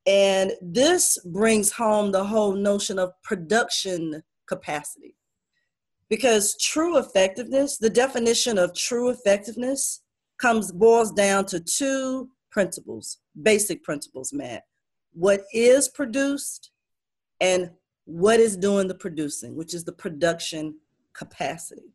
And 0.06 0.54
this 0.62 1.18
brings 1.26 1.72
home 1.72 2.12
the 2.12 2.24
whole 2.24 2.54
notion 2.54 3.00
of 3.00 3.12
production 3.24 4.24
capacity. 4.48 5.16
Because 6.10 6.56
true 6.62 6.98
effectiveness, 6.98 7.78
the 7.78 7.90
definition 7.90 8.60
of 8.60 8.76
true 8.76 9.10
effectiveness 9.10 10.02
comes 10.40 10.72
boils 10.72 11.12
down 11.12 11.46
to 11.46 11.60
two 11.60 12.30
principles, 12.52 13.20
basic 13.42 13.84
principles, 13.84 14.32
Matt. 14.34 14.64
What 15.14 15.44
is 15.54 15.90
produced 15.90 16.72
and 17.42 17.72
what 18.06 18.40
is 18.40 18.56
doing 18.56 18.88
the 18.88 18.96
producing, 18.96 19.56
which 19.56 19.74
is 19.74 19.84
the 19.84 19.92
production 19.92 20.76
capacity. 21.14 21.94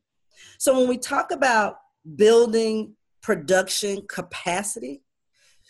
So 0.58 0.78
when 0.78 0.88
we 0.88 0.98
talk 0.98 1.32
about 1.32 1.76
building 2.16 2.94
production 3.22 4.02
capacity, 4.08 5.02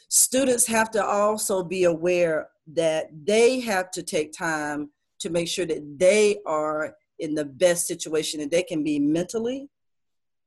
students 0.09 0.67
have 0.67 0.91
to 0.93 1.05
also 1.05 1.63
be 1.63 1.85
aware 1.85 2.49
that 2.73 3.11
they 3.25 3.61
have 3.61 3.91
to 3.93 4.03
take 4.03 4.33
time 4.33 4.91
to 5.19 5.31
make 5.31 5.49
sure 5.49 5.67
that 5.67 5.99
they 5.99 6.39
are 6.47 6.97
in 7.19 7.35
the 7.35 7.45
best 7.45 7.87
situation 7.87 8.41
that 8.41 8.51
they 8.51 8.63
can 8.63 8.83
be 8.83 8.99
mentally, 8.99 9.69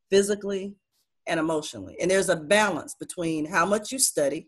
physically, 0.09 0.75
and 1.27 1.39
emotionally. 1.39 1.95
And 2.01 2.09
there's 2.09 2.29
a 2.29 2.35
balance 2.35 2.95
between 2.95 3.45
how 3.45 3.65
much 3.65 3.91
you 3.91 3.99
study, 3.99 4.47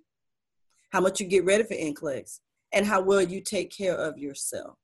how 0.91 1.01
much 1.01 1.19
you 1.19 1.25
get 1.25 1.45
ready 1.45 1.63
for 1.63 1.73
NCLEX, 1.73 2.39
and 2.73 2.85
how 2.85 3.01
well 3.01 3.21
you 3.21 3.41
take 3.41 3.71
care 3.71 3.95
of 3.95 4.17
yourself. 4.17 4.77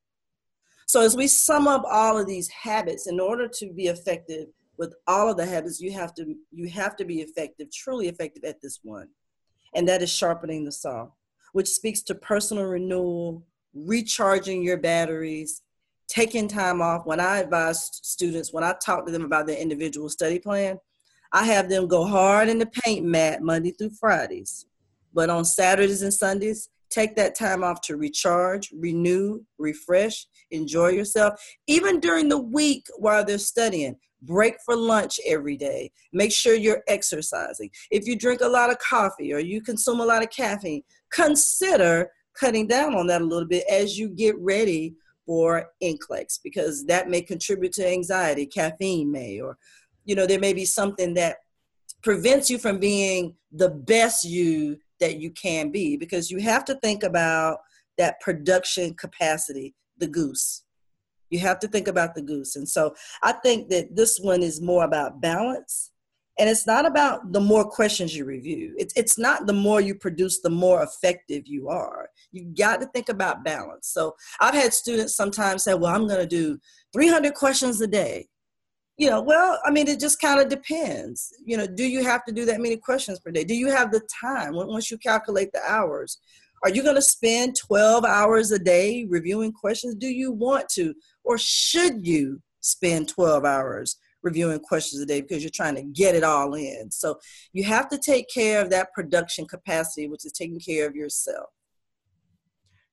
So 0.87 1.01
as 1.01 1.15
we 1.15 1.27
sum 1.27 1.67
up 1.67 1.83
all 1.89 2.17
of 2.17 2.27
these 2.27 2.49
habits, 2.49 3.07
in 3.07 3.19
order 3.19 3.47
to 3.47 3.71
be 3.71 3.87
effective 3.87 4.47
with 4.77 4.93
all 5.07 5.29
of 5.29 5.37
the 5.37 5.45
habits, 5.45 5.79
you 5.79 5.91
have 5.93 6.13
to 6.15 6.35
you 6.51 6.67
have 6.69 6.95
to 6.97 7.05
be 7.05 7.21
effective, 7.21 7.71
truly 7.71 8.07
effective 8.07 8.43
at 8.43 8.61
this 8.61 8.79
one. 8.83 9.07
And 9.73 9.87
that 9.87 10.01
is 10.01 10.09
sharpening 10.09 10.65
the 10.65 10.71
saw, 10.71 11.07
which 11.53 11.69
speaks 11.69 12.01
to 12.03 12.15
personal 12.15 12.65
renewal, 12.65 13.45
recharging 13.73 14.63
your 14.63 14.77
batteries, 14.77 15.61
taking 16.07 16.47
time 16.47 16.81
off. 16.81 17.05
When 17.05 17.21
I 17.21 17.37
advise 17.37 17.89
students, 18.03 18.51
when 18.51 18.65
I 18.65 18.73
talk 18.83 19.05
to 19.05 19.11
them 19.11 19.23
about 19.23 19.47
their 19.47 19.57
individual 19.57 20.09
study 20.09 20.39
plan, 20.39 20.77
I 21.33 21.45
have 21.45 21.69
them 21.69 21.87
go 21.87 22.05
hard 22.05 22.49
in 22.49 22.59
the 22.59 22.65
paint 22.65 23.05
Matt 23.05 23.41
Monday 23.41 23.71
through 23.71 23.91
Fridays. 23.91 24.65
But 25.13 25.29
on 25.29 25.45
Saturdays 25.45 26.01
and 26.01 26.13
Sundays, 26.13 26.69
take 26.89 27.15
that 27.15 27.35
time 27.35 27.63
off 27.63 27.81
to 27.81 27.95
recharge, 27.95 28.71
renew, 28.77 29.41
refresh, 29.57 30.27
enjoy 30.51 30.89
yourself. 30.89 31.41
Even 31.67 31.99
during 31.99 32.29
the 32.29 32.37
week 32.37 32.85
while 32.97 33.23
they're 33.23 33.37
studying, 33.37 33.95
break 34.21 34.55
for 34.65 34.75
lunch 34.75 35.19
every 35.25 35.57
day. 35.57 35.91
Make 36.13 36.31
sure 36.31 36.53
you're 36.53 36.83
exercising. 36.87 37.69
If 37.89 38.05
you 38.05 38.17
drink 38.17 38.41
a 38.41 38.47
lot 38.47 38.69
of 38.69 38.77
coffee 38.79 39.33
or 39.33 39.39
you 39.39 39.61
consume 39.61 39.99
a 39.99 40.05
lot 40.05 40.23
of 40.23 40.29
caffeine, 40.29 40.83
consider 41.11 42.09
cutting 42.39 42.67
down 42.67 42.95
on 42.95 43.07
that 43.07 43.21
a 43.21 43.25
little 43.25 43.47
bit 43.47 43.65
as 43.69 43.97
you 43.97 44.09
get 44.09 44.37
ready 44.39 44.95
for 45.25 45.67
NCLEX 45.83 46.39
because 46.43 46.85
that 46.85 47.09
may 47.09 47.21
contribute 47.21 47.73
to 47.73 47.87
anxiety. 47.87 48.45
Caffeine 48.45 49.11
may, 49.11 49.39
or 49.39 49.57
you 50.11 50.15
know, 50.15 50.25
there 50.25 50.41
may 50.41 50.51
be 50.51 50.65
something 50.65 51.13
that 51.13 51.37
prevents 52.03 52.49
you 52.49 52.57
from 52.57 52.79
being 52.79 53.33
the 53.53 53.69
best 53.69 54.25
you 54.25 54.77
that 54.99 55.21
you 55.21 55.31
can 55.31 55.71
be 55.71 55.95
because 55.95 56.29
you 56.29 56.41
have 56.41 56.65
to 56.65 56.75
think 56.75 57.03
about 57.03 57.59
that 57.97 58.19
production 58.19 58.93
capacity, 58.95 59.73
the 59.99 60.07
goose. 60.07 60.63
You 61.29 61.39
have 61.39 61.59
to 61.59 61.69
think 61.69 61.87
about 61.87 62.13
the 62.13 62.21
goose. 62.21 62.57
And 62.57 62.67
so 62.67 62.93
I 63.23 63.31
think 63.31 63.69
that 63.69 63.95
this 63.95 64.19
one 64.19 64.43
is 64.43 64.59
more 64.59 64.83
about 64.83 65.21
balance. 65.21 65.91
And 66.37 66.49
it's 66.49 66.67
not 66.67 66.85
about 66.85 67.31
the 67.31 67.39
more 67.39 67.63
questions 67.63 68.13
you 68.13 68.25
review. 68.25 68.75
It's, 68.77 68.93
it's 68.97 69.17
not 69.17 69.47
the 69.47 69.53
more 69.53 69.79
you 69.79 69.95
produce, 69.95 70.41
the 70.41 70.49
more 70.49 70.83
effective 70.83 71.43
you 71.45 71.69
are. 71.69 72.09
you've 72.33 72.57
got 72.57 72.81
to 72.81 72.87
think 72.87 73.07
about 73.07 73.45
balance. 73.45 73.87
So 73.87 74.15
I've 74.41 74.55
had 74.55 74.73
students 74.73 75.15
sometimes 75.15 75.63
say, 75.63 75.73
well, 75.73 75.95
I'm 75.95 76.05
going 76.05 76.19
to 76.19 76.27
do 76.27 76.59
300 76.91 77.33
questions 77.33 77.79
a 77.79 77.87
day 77.87 78.27
you 78.97 79.09
know 79.09 79.21
well 79.21 79.59
i 79.65 79.71
mean 79.71 79.87
it 79.87 79.99
just 79.99 80.19
kind 80.19 80.39
of 80.39 80.49
depends. 80.49 81.33
You 81.45 81.57
know 81.57 81.67
do 81.67 81.83
you 81.83 82.03
have 82.03 82.23
to 82.25 82.31
do 82.31 82.45
that 82.45 82.61
many 82.61 82.77
questions 82.77 83.19
per 83.19 83.31
day? 83.31 83.43
Do 83.43 83.55
you 83.55 83.67
have 83.67 83.91
the 83.91 84.01
time? 84.21 84.53
Once 84.53 84.91
you 84.91 84.97
calculate 84.97 85.51
the 85.53 85.61
hours 85.67 86.19
are 86.63 86.69
you 86.69 86.83
going 86.83 86.95
to 86.95 87.01
spend 87.01 87.55
12 87.55 88.05
hours 88.05 88.51
a 88.51 88.59
day 88.59 89.05
reviewing 89.09 89.51
questions? 89.51 89.95
Do 89.95 90.07
you 90.07 90.31
want 90.31 90.69
to 90.69 90.93
or 91.23 91.37
should 91.37 92.05
you 92.05 92.41
spend 92.59 93.09
12 93.09 93.45
hours 93.45 93.97
reviewing 94.21 94.59
questions 94.59 95.01
a 95.01 95.05
day 95.05 95.21
because 95.21 95.41
you're 95.41 95.49
trying 95.49 95.75
to 95.75 95.81
get 95.81 96.13
it 96.13 96.23
all 96.23 96.53
in? 96.53 96.91
So 96.91 97.19
you 97.53 97.63
have 97.63 97.89
to 97.89 97.97
take 97.97 98.27
care 98.31 98.61
of 98.61 98.69
that 98.69 98.93
production 98.93 99.47
capacity 99.47 100.07
which 100.07 100.25
is 100.25 100.31
taking 100.31 100.59
care 100.59 100.87
of 100.87 100.95
yourself. 100.95 101.49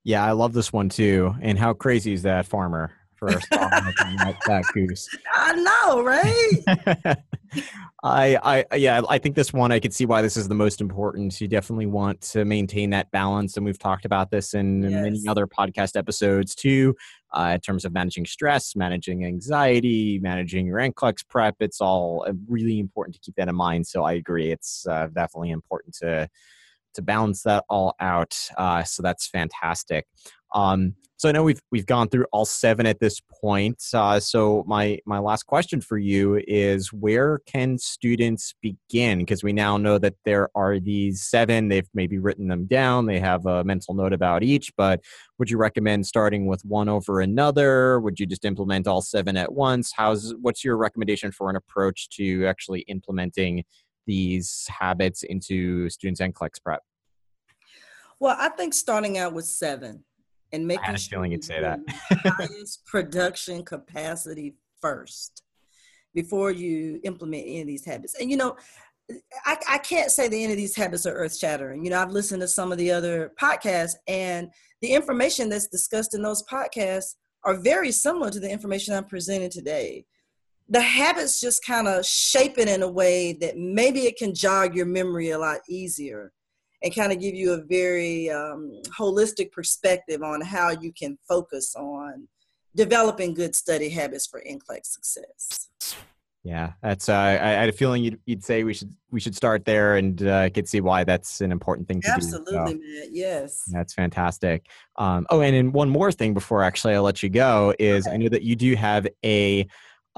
Yeah 0.04 0.24
i 0.24 0.32
love 0.32 0.54
this 0.54 0.72
one 0.72 0.88
too 0.88 1.34
and 1.42 1.58
how 1.58 1.74
crazy 1.74 2.14
is 2.14 2.22
that 2.22 2.46
farmer 2.46 2.92
for 3.18 3.28
a 3.28 3.40
song 3.42 4.16
like 4.18 4.40
that 4.44 4.64
goose. 4.72 5.08
I 5.34 5.52
know, 5.54 6.02
right? 6.02 7.18
I, 8.04 8.64
I, 8.70 8.76
yeah, 8.76 9.00
I 9.08 9.18
think 9.18 9.34
this 9.34 9.52
one 9.52 9.72
I 9.72 9.80
could 9.80 9.92
see 9.92 10.06
why 10.06 10.22
this 10.22 10.36
is 10.36 10.46
the 10.46 10.54
most 10.54 10.80
important. 10.80 11.40
You 11.40 11.48
definitely 11.48 11.86
want 11.86 12.20
to 12.32 12.44
maintain 12.44 12.90
that 12.90 13.10
balance, 13.10 13.56
and 13.56 13.66
we've 13.66 13.78
talked 13.78 14.04
about 14.04 14.30
this 14.30 14.54
in 14.54 14.82
yes. 14.82 14.92
many 14.92 15.28
other 15.28 15.46
podcast 15.46 15.96
episodes 15.96 16.54
too. 16.54 16.94
Uh, 17.32 17.52
in 17.54 17.60
terms 17.60 17.84
of 17.84 17.92
managing 17.92 18.24
stress, 18.24 18.74
managing 18.74 19.24
anxiety, 19.24 20.18
managing 20.20 20.66
your 20.66 20.78
NCLEX 20.78 21.28
prep, 21.28 21.56
it's 21.60 21.80
all 21.80 22.24
uh, 22.26 22.32
really 22.48 22.78
important 22.78 23.14
to 23.16 23.20
keep 23.20 23.34
that 23.34 23.48
in 23.48 23.54
mind. 23.54 23.86
So 23.86 24.04
I 24.04 24.14
agree, 24.14 24.50
it's 24.50 24.86
uh, 24.86 25.08
definitely 25.08 25.50
important 25.50 25.94
to 25.96 26.28
to 26.98 27.02
balance 27.02 27.42
that 27.44 27.64
all 27.68 27.94
out. 28.00 28.36
Uh, 28.58 28.82
so 28.82 29.02
that's 29.02 29.28
fantastic. 29.28 30.04
Um, 30.52 30.94
so 31.16 31.28
I 31.28 31.32
know 31.32 31.42
we've 31.42 31.60
we've 31.72 31.86
gone 31.86 32.08
through 32.08 32.26
all 32.32 32.44
seven 32.44 32.86
at 32.86 33.00
this 33.00 33.20
point. 33.40 33.82
Uh, 33.92 34.20
so 34.20 34.64
my 34.68 35.00
my 35.04 35.18
last 35.18 35.44
question 35.44 35.80
for 35.80 35.98
you 35.98 36.40
is, 36.46 36.92
where 36.92 37.40
can 37.44 37.76
students 37.76 38.54
begin? 38.62 39.18
Because 39.18 39.42
we 39.42 39.52
now 39.52 39.76
know 39.76 39.98
that 39.98 40.14
there 40.24 40.48
are 40.54 40.78
these 40.78 41.22
seven. 41.22 41.68
They've 41.68 41.88
maybe 41.92 42.18
written 42.18 42.46
them 42.46 42.66
down. 42.66 43.06
They 43.06 43.18
have 43.18 43.46
a 43.46 43.64
mental 43.64 43.94
note 43.94 44.12
about 44.12 44.44
each. 44.44 44.72
But 44.76 45.00
would 45.38 45.50
you 45.50 45.58
recommend 45.58 46.06
starting 46.06 46.46
with 46.46 46.64
one 46.64 46.88
over 46.88 47.20
another? 47.20 47.98
Would 48.00 48.20
you 48.20 48.26
just 48.26 48.44
implement 48.44 48.86
all 48.86 49.02
seven 49.02 49.36
at 49.36 49.52
once? 49.52 49.92
How's 49.94 50.34
what's 50.40 50.64
your 50.64 50.76
recommendation 50.76 51.32
for 51.32 51.50
an 51.50 51.56
approach 51.56 52.08
to 52.10 52.46
actually 52.46 52.80
implementing 52.82 53.64
these 54.06 54.66
habits 54.68 55.24
into 55.24 55.90
students 55.90 56.20
and 56.20 56.34
NCLEX 56.34 56.62
prep? 56.64 56.82
Well, 58.20 58.36
I 58.38 58.48
think 58.50 58.74
starting 58.74 59.18
out 59.18 59.32
with 59.32 59.44
seven 59.44 60.04
and 60.52 60.66
making 60.66 60.84
I 60.84 60.86
had 60.86 60.94
a 60.96 60.98
sure 60.98 61.18
feeling 61.18 61.32
you'd 61.32 61.44
say 61.44 61.60
that. 61.60 61.80
highest 62.10 62.84
production 62.86 63.64
capacity 63.64 64.56
first 64.80 65.42
before 66.14 66.50
you 66.50 67.00
implement 67.04 67.44
any 67.44 67.60
of 67.60 67.66
these 67.66 67.84
habits. 67.84 68.14
And 68.18 68.30
you 68.30 68.36
know, 68.36 68.56
I, 69.44 69.56
I 69.68 69.78
can't 69.78 70.10
say 70.10 70.28
that 70.28 70.36
any 70.36 70.52
of 70.52 70.56
these 70.56 70.76
habits 70.76 71.06
are 71.06 71.14
earth 71.14 71.36
shattering. 71.36 71.84
You 71.84 71.90
know, 71.90 72.00
I've 72.00 72.10
listened 72.10 72.40
to 72.42 72.48
some 72.48 72.72
of 72.72 72.78
the 72.78 72.90
other 72.90 73.32
podcasts, 73.40 73.94
and 74.06 74.50
the 74.82 74.88
information 74.88 75.48
that's 75.48 75.68
discussed 75.68 76.14
in 76.14 76.22
those 76.22 76.42
podcasts 76.44 77.14
are 77.44 77.56
very 77.56 77.92
similar 77.92 78.30
to 78.30 78.40
the 78.40 78.50
information 78.50 78.94
I'm 78.94 79.04
presenting 79.04 79.50
today. 79.50 80.04
The 80.68 80.82
habits 80.82 81.40
just 81.40 81.64
kind 81.64 81.88
of 81.88 82.04
shape 82.04 82.58
it 82.58 82.68
in 82.68 82.82
a 82.82 82.90
way 82.90 83.32
that 83.40 83.56
maybe 83.56 84.00
it 84.00 84.18
can 84.18 84.34
jog 84.34 84.76
your 84.76 84.84
memory 84.84 85.30
a 85.30 85.38
lot 85.38 85.60
easier 85.68 86.32
and 86.82 86.94
kind 86.94 87.12
of 87.12 87.20
give 87.20 87.34
you 87.34 87.52
a 87.52 87.62
very 87.64 88.30
um, 88.30 88.80
holistic 88.98 89.50
perspective 89.52 90.22
on 90.22 90.40
how 90.40 90.70
you 90.70 90.92
can 90.92 91.18
focus 91.28 91.74
on 91.76 92.28
developing 92.74 93.34
good 93.34 93.56
study 93.56 93.88
habits 93.88 94.26
for 94.26 94.42
NCLEX 94.48 94.86
success. 94.86 95.68
Yeah, 96.44 96.72
that's. 96.82 97.08
Uh, 97.08 97.14
I, 97.14 97.32
I, 97.32 97.50
had 97.50 97.68
a 97.68 97.72
feeling 97.72 98.04
you'd, 98.04 98.20
you'd 98.24 98.44
say 98.44 98.62
we 98.62 98.72
should 98.72 98.94
we 99.10 99.18
should 99.18 99.34
start 99.34 99.64
there, 99.64 99.96
and 99.96 100.22
uh, 100.22 100.36
I 100.36 100.50
could 100.50 100.68
see 100.68 100.80
why 100.80 101.02
that's 101.02 101.40
an 101.40 101.50
important 101.50 101.88
thing 101.88 102.00
to 102.02 102.10
Absolutely, 102.10 102.52
do. 102.52 102.58
Absolutely, 102.58 103.02
so, 103.02 103.08
Yes, 103.10 103.64
that's 103.72 103.92
fantastic. 103.92 104.66
Um, 104.96 105.26
oh, 105.30 105.40
and 105.40 105.54
then 105.54 105.72
one 105.72 105.90
more 105.90 106.12
thing 106.12 106.34
before 106.34 106.62
actually 106.62 106.94
I 106.94 107.00
let 107.00 107.22
you 107.22 107.28
go 107.28 107.74
is 107.78 108.06
okay. 108.06 108.14
I 108.14 108.18
know 108.18 108.28
that 108.28 108.42
you 108.42 108.54
do 108.54 108.76
have 108.76 109.06
a 109.24 109.66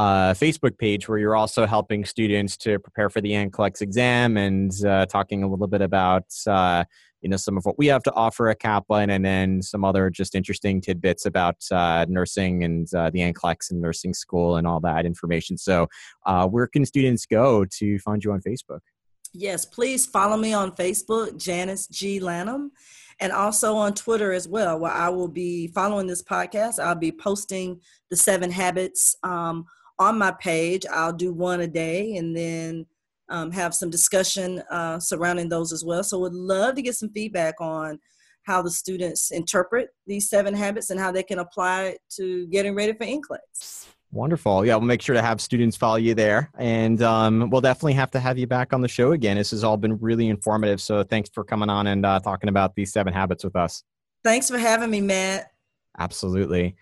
uh, 0.00 0.32
Facebook 0.32 0.78
page 0.78 1.10
where 1.10 1.18
you're 1.18 1.36
also 1.36 1.66
helping 1.66 2.06
students 2.06 2.56
to 2.56 2.78
prepare 2.78 3.10
for 3.10 3.20
the 3.20 3.32
NCLEX 3.32 3.82
exam 3.82 4.38
and 4.38 4.72
uh, 4.86 5.04
talking 5.04 5.42
a 5.42 5.46
little 5.46 5.66
bit 5.66 5.82
about 5.82 6.24
uh, 6.46 6.84
you 7.20 7.28
know 7.28 7.36
some 7.36 7.58
of 7.58 7.66
what 7.66 7.76
we 7.76 7.86
have 7.88 8.02
to 8.04 8.12
offer 8.14 8.48
at 8.48 8.60
Kaplan 8.60 9.10
and 9.10 9.22
then 9.22 9.60
some 9.60 9.84
other 9.84 10.08
just 10.08 10.34
interesting 10.34 10.80
tidbits 10.80 11.26
about 11.26 11.56
uh, 11.70 12.06
nursing 12.08 12.64
and 12.64 12.88
uh, 12.94 13.10
the 13.10 13.18
NCLEX 13.18 13.72
and 13.72 13.82
nursing 13.82 14.14
school 14.14 14.56
and 14.56 14.66
all 14.66 14.80
that 14.80 15.04
information. 15.04 15.58
So 15.58 15.86
uh, 16.24 16.46
where 16.48 16.66
can 16.66 16.86
students 16.86 17.26
go 17.26 17.66
to 17.66 17.98
find 17.98 18.24
you 18.24 18.32
on 18.32 18.40
Facebook? 18.40 18.80
Yes, 19.34 19.66
please 19.66 20.06
follow 20.06 20.38
me 20.38 20.54
on 20.54 20.72
Facebook, 20.72 21.36
Janice 21.36 21.86
G. 21.88 22.20
Lanham, 22.20 22.72
and 23.20 23.32
also 23.32 23.76
on 23.76 23.92
Twitter 23.92 24.32
as 24.32 24.48
well, 24.48 24.78
where 24.78 24.90
I 24.90 25.10
will 25.10 25.28
be 25.28 25.68
following 25.68 26.06
this 26.06 26.22
podcast. 26.22 26.82
I'll 26.82 26.94
be 26.94 27.12
posting 27.12 27.82
the 28.08 28.16
seven 28.16 28.50
habits 28.50 29.14
um, 29.22 29.66
on 30.00 30.18
my 30.18 30.32
page. 30.32 30.84
I'll 30.90 31.12
do 31.12 31.32
one 31.32 31.60
a 31.60 31.68
day 31.68 32.16
and 32.16 32.36
then 32.36 32.86
um, 33.28 33.52
have 33.52 33.74
some 33.74 33.90
discussion 33.90 34.60
uh, 34.70 34.98
surrounding 34.98 35.48
those 35.48 35.72
as 35.72 35.84
well. 35.84 36.02
So, 36.02 36.18
would 36.18 36.34
love 36.34 36.74
to 36.74 36.82
get 36.82 36.96
some 36.96 37.10
feedback 37.10 37.60
on 37.60 38.00
how 38.42 38.62
the 38.62 38.70
students 38.70 39.30
interpret 39.30 39.90
these 40.06 40.28
seven 40.28 40.54
habits 40.54 40.90
and 40.90 40.98
how 40.98 41.12
they 41.12 41.22
can 41.22 41.38
apply 41.38 41.84
it 41.84 42.00
to 42.16 42.46
getting 42.48 42.74
ready 42.74 42.92
for 42.92 43.04
NCLEX. 43.04 43.86
Wonderful. 44.12 44.66
Yeah, 44.66 44.74
we'll 44.74 44.86
make 44.86 45.02
sure 45.02 45.14
to 45.14 45.22
have 45.22 45.40
students 45.40 45.76
follow 45.76 45.96
you 45.96 46.14
there. 46.14 46.50
And 46.58 47.00
um, 47.00 47.48
we'll 47.50 47.60
definitely 47.60 47.92
have 47.92 48.10
to 48.12 48.18
have 48.18 48.38
you 48.38 48.46
back 48.48 48.72
on 48.72 48.80
the 48.80 48.88
show 48.88 49.12
again. 49.12 49.36
This 49.36 49.52
has 49.52 49.62
all 49.62 49.76
been 49.76 49.98
really 49.98 50.28
informative. 50.28 50.80
So 50.80 51.04
thanks 51.04 51.30
for 51.32 51.44
coming 51.44 51.70
on 51.70 51.86
and 51.86 52.04
uh, 52.04 52.18
talking 52.18 52.48
about 52.48 52.74
these 52.74 52.92
seven 52.92 53.12
habits 53.12 53.44
with 53.44 53.54
us. 53.54 53.84
Thanks 54.24 54.50
for 54.50 54.58
having 54.58 54.90
me, 54.90 55.00
Matt. 55.00 55.52
Absolutely. 55.98 56.74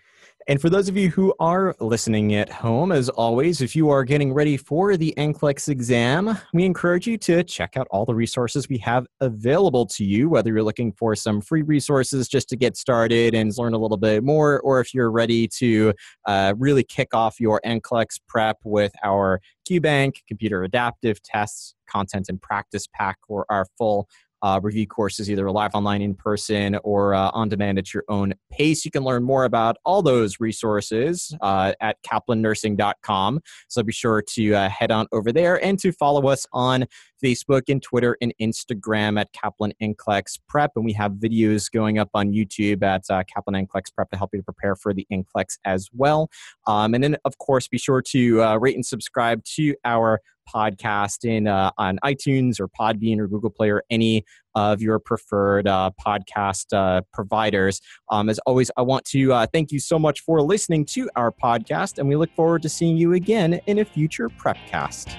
And 0.48 0.58
for 0.62 0.70
those 0.70 0.88
of 0.88 0.96
you 0.96 1.10
who 1.10 1.34
are 1.40 1.76
listening 1.78 2.34
at 2.34 2.48
home, 2.48 2.90
as 2.90 3.10
always, 3.10 3.60
if 3.60 3.76
you 3.76 3.90
are 3.90 4.02
getting 4.02 4.32
ready 4.32 4.56
for 4.56 4.96
the 4.96 5.12
NCLEX 5.18 5.68
exam, 5.68 6.38
we 6.54 6.64
encourage 6.64 7.06
you 7.06 7.18
to 7.18 7.44
check 7.44 7.76
out 7.76 7.86
all 7.90 8.06
the 8.06 8.14
resources 8.14 8.66
we 8.66 8.78
have 8.78 9.06
available 9.20 9.84
to 9.84 10.06
you, 10.06 10.30
whether 10.30 10.50
you're 10.50 10.62
looking 10.62 10.90
for 10.92 11.14
some 11.14 11.42
free 11.42 11.60
resources 11.60 12.28
just 12.28 12.48
to 12.48 12.56
get 12.56 12.78
started 12.78 13.34
and 13.34 13.52
learn 13.58 13.74
a 13.74 13.78
little 13.78 13.98
bit 13.98 14.24
more, 14.24 14.60
or 14.60 14.80
if 14.80 14.94
you're 14.94 15.10
ready 15.10 15.46
to 15.48 15.92
uh, 16.24 16.54
really 16.56 16.82
kick 16.82 17.12
off 17.12 17.38
your 17.38 17.60
NCLEX 17.66 18.18
prep 18.26 18.56
with 18.64 18.92
our 19.04 19.42
QBank, 19.68 20.14
computer 20.26 20.64
adaptive 20.64 21.22
tests, 21.22 21.74
content 21.90 22.30
and 22.30 22.40
practice 22.40 22.86
pack, 22.94 23.18
or 23.28 23.44
our 23.50 23.66
full 23.76 24.08
uh, 24.42 24.60
review 24.62 24.86
courses 24.86 25.30
either 25.30 25.50
live 25.50 25.74
online 25.74 26.02
in 26.02 26.14
person 26.14 26.78
or 26.84 27.14
uh, 27.14 27.30
on 27.32 27.48
demand 27.48 27.78
at 27.78 27.92
your 27.92 28.04
own 28.08 28.34
pace. 28.50 28.84
You 28.84 28.90
can 28.90 29.04
learn 29.04 29.22
more 29.22 29.44
about 29.44 29.76
all 29.84 30.02
those 30.02 30.40
resources 30.40 31.34
uh, 31.40 31.72
at 31.80 31.96
kaplannursing.com. 32.02 33.40
So 33.68 33.82
be 33.82 33.92
sure 33.92 34.22
to 34.34 34.54
uh, 34.54 34.68
head 34.68 34.90
on 34.90 35.06
over 35.12 35.32
there 35.32 35.62
and 35.64 35.78
to 35.80 35.92
follow 35.92 36.28
us 36.28 36.46
on 36.52 36.86
Facebook 37.22 37.62
and 37.68 37.82
Twitter 37.82 38.16
and 38.20 38.32
Instagram 38.40 39.20
at 39.20 39.32
Kaplan 39.32 39.72
NCLEX 39.82 40.38
Prep. 40.48 40.72
And 40.76 40.84
we 40.84 40.92
have 40.92 41.12
videos 41.12 41.70
going 41.70 41.98
up 41.98 42.10
on 42.14 42.32
YouTube 42.32 42.82
at 42.82 43.02
uh, 43.10 43.24
Kaplan 43.32 43.66
NCLEX 43.66 43.94
Prep 43.94 44.10
to 44.10 44.16
help 44.16 44.30
you 44.32 44.42
prepare 44.42 44.76
for 44.76 44.94
the 44.94 45.06
NCLEX 45.12 45.58
as 45.64 45.88
well. 45.92 46.30
Um, 46.66 46.94
and 46.94 47.02
then, 47.02 47.16
of 47.24 47.38
course, 47.38 47.68
be 47.68 47.78
sure 47.78 48.02
to 48.02 48.42
uh, 48.42 48.56
rate 48.56 48.76
and 48.76 48.86
subscribe 48.86 49.42
to 49.56 49.74
our 49.84 50.20
podcast 50.52 51.24
in 51.24 51.46
uh, 51.46 51.70
on 51.78 51.98
iTunes 52.04 52.60
or 52.60 52.68
Podbean 52.68 53.18
or 53.18 53.28
Google 53.28 53.50
Play 53.50 53.70
or 53.70 53.82
any 53.90 54.24
of 54.54 54.82
your 54.82 54.98
preferred 54.98 55.68
uh, 55.68 55.90
podcast 56.04 56.72
uh, 56.72 57.02
providers. 57.12 57.80
Um, 58.10 58.28
as 58.28 58.38
always, 58.40 58.70
I 58.76 58.82
want 58.82 59.04
to 59.06 59.32
uh, 59.32 59.46
thank 59.52 59.70
you 59.70 59.78
so 59.78 59.98
much 59.98 60.20
for 60.20 60.42
listening 60.42 60.84
to 60.86 61.08
our 61.16 61.32
podcast, 61.32 61.98
and 61.98 62.08
we 62.08 62.16
look 62.16 62.34
forward 62.34 62.62
to 62.62 62.68
seeing 62.68 62.96
you 62.96 63.12
again 63.12 63.60
in 63.66 63.78
a 63.78 63.84
future 63.84 64.28
Prepcast. 64.28 65.16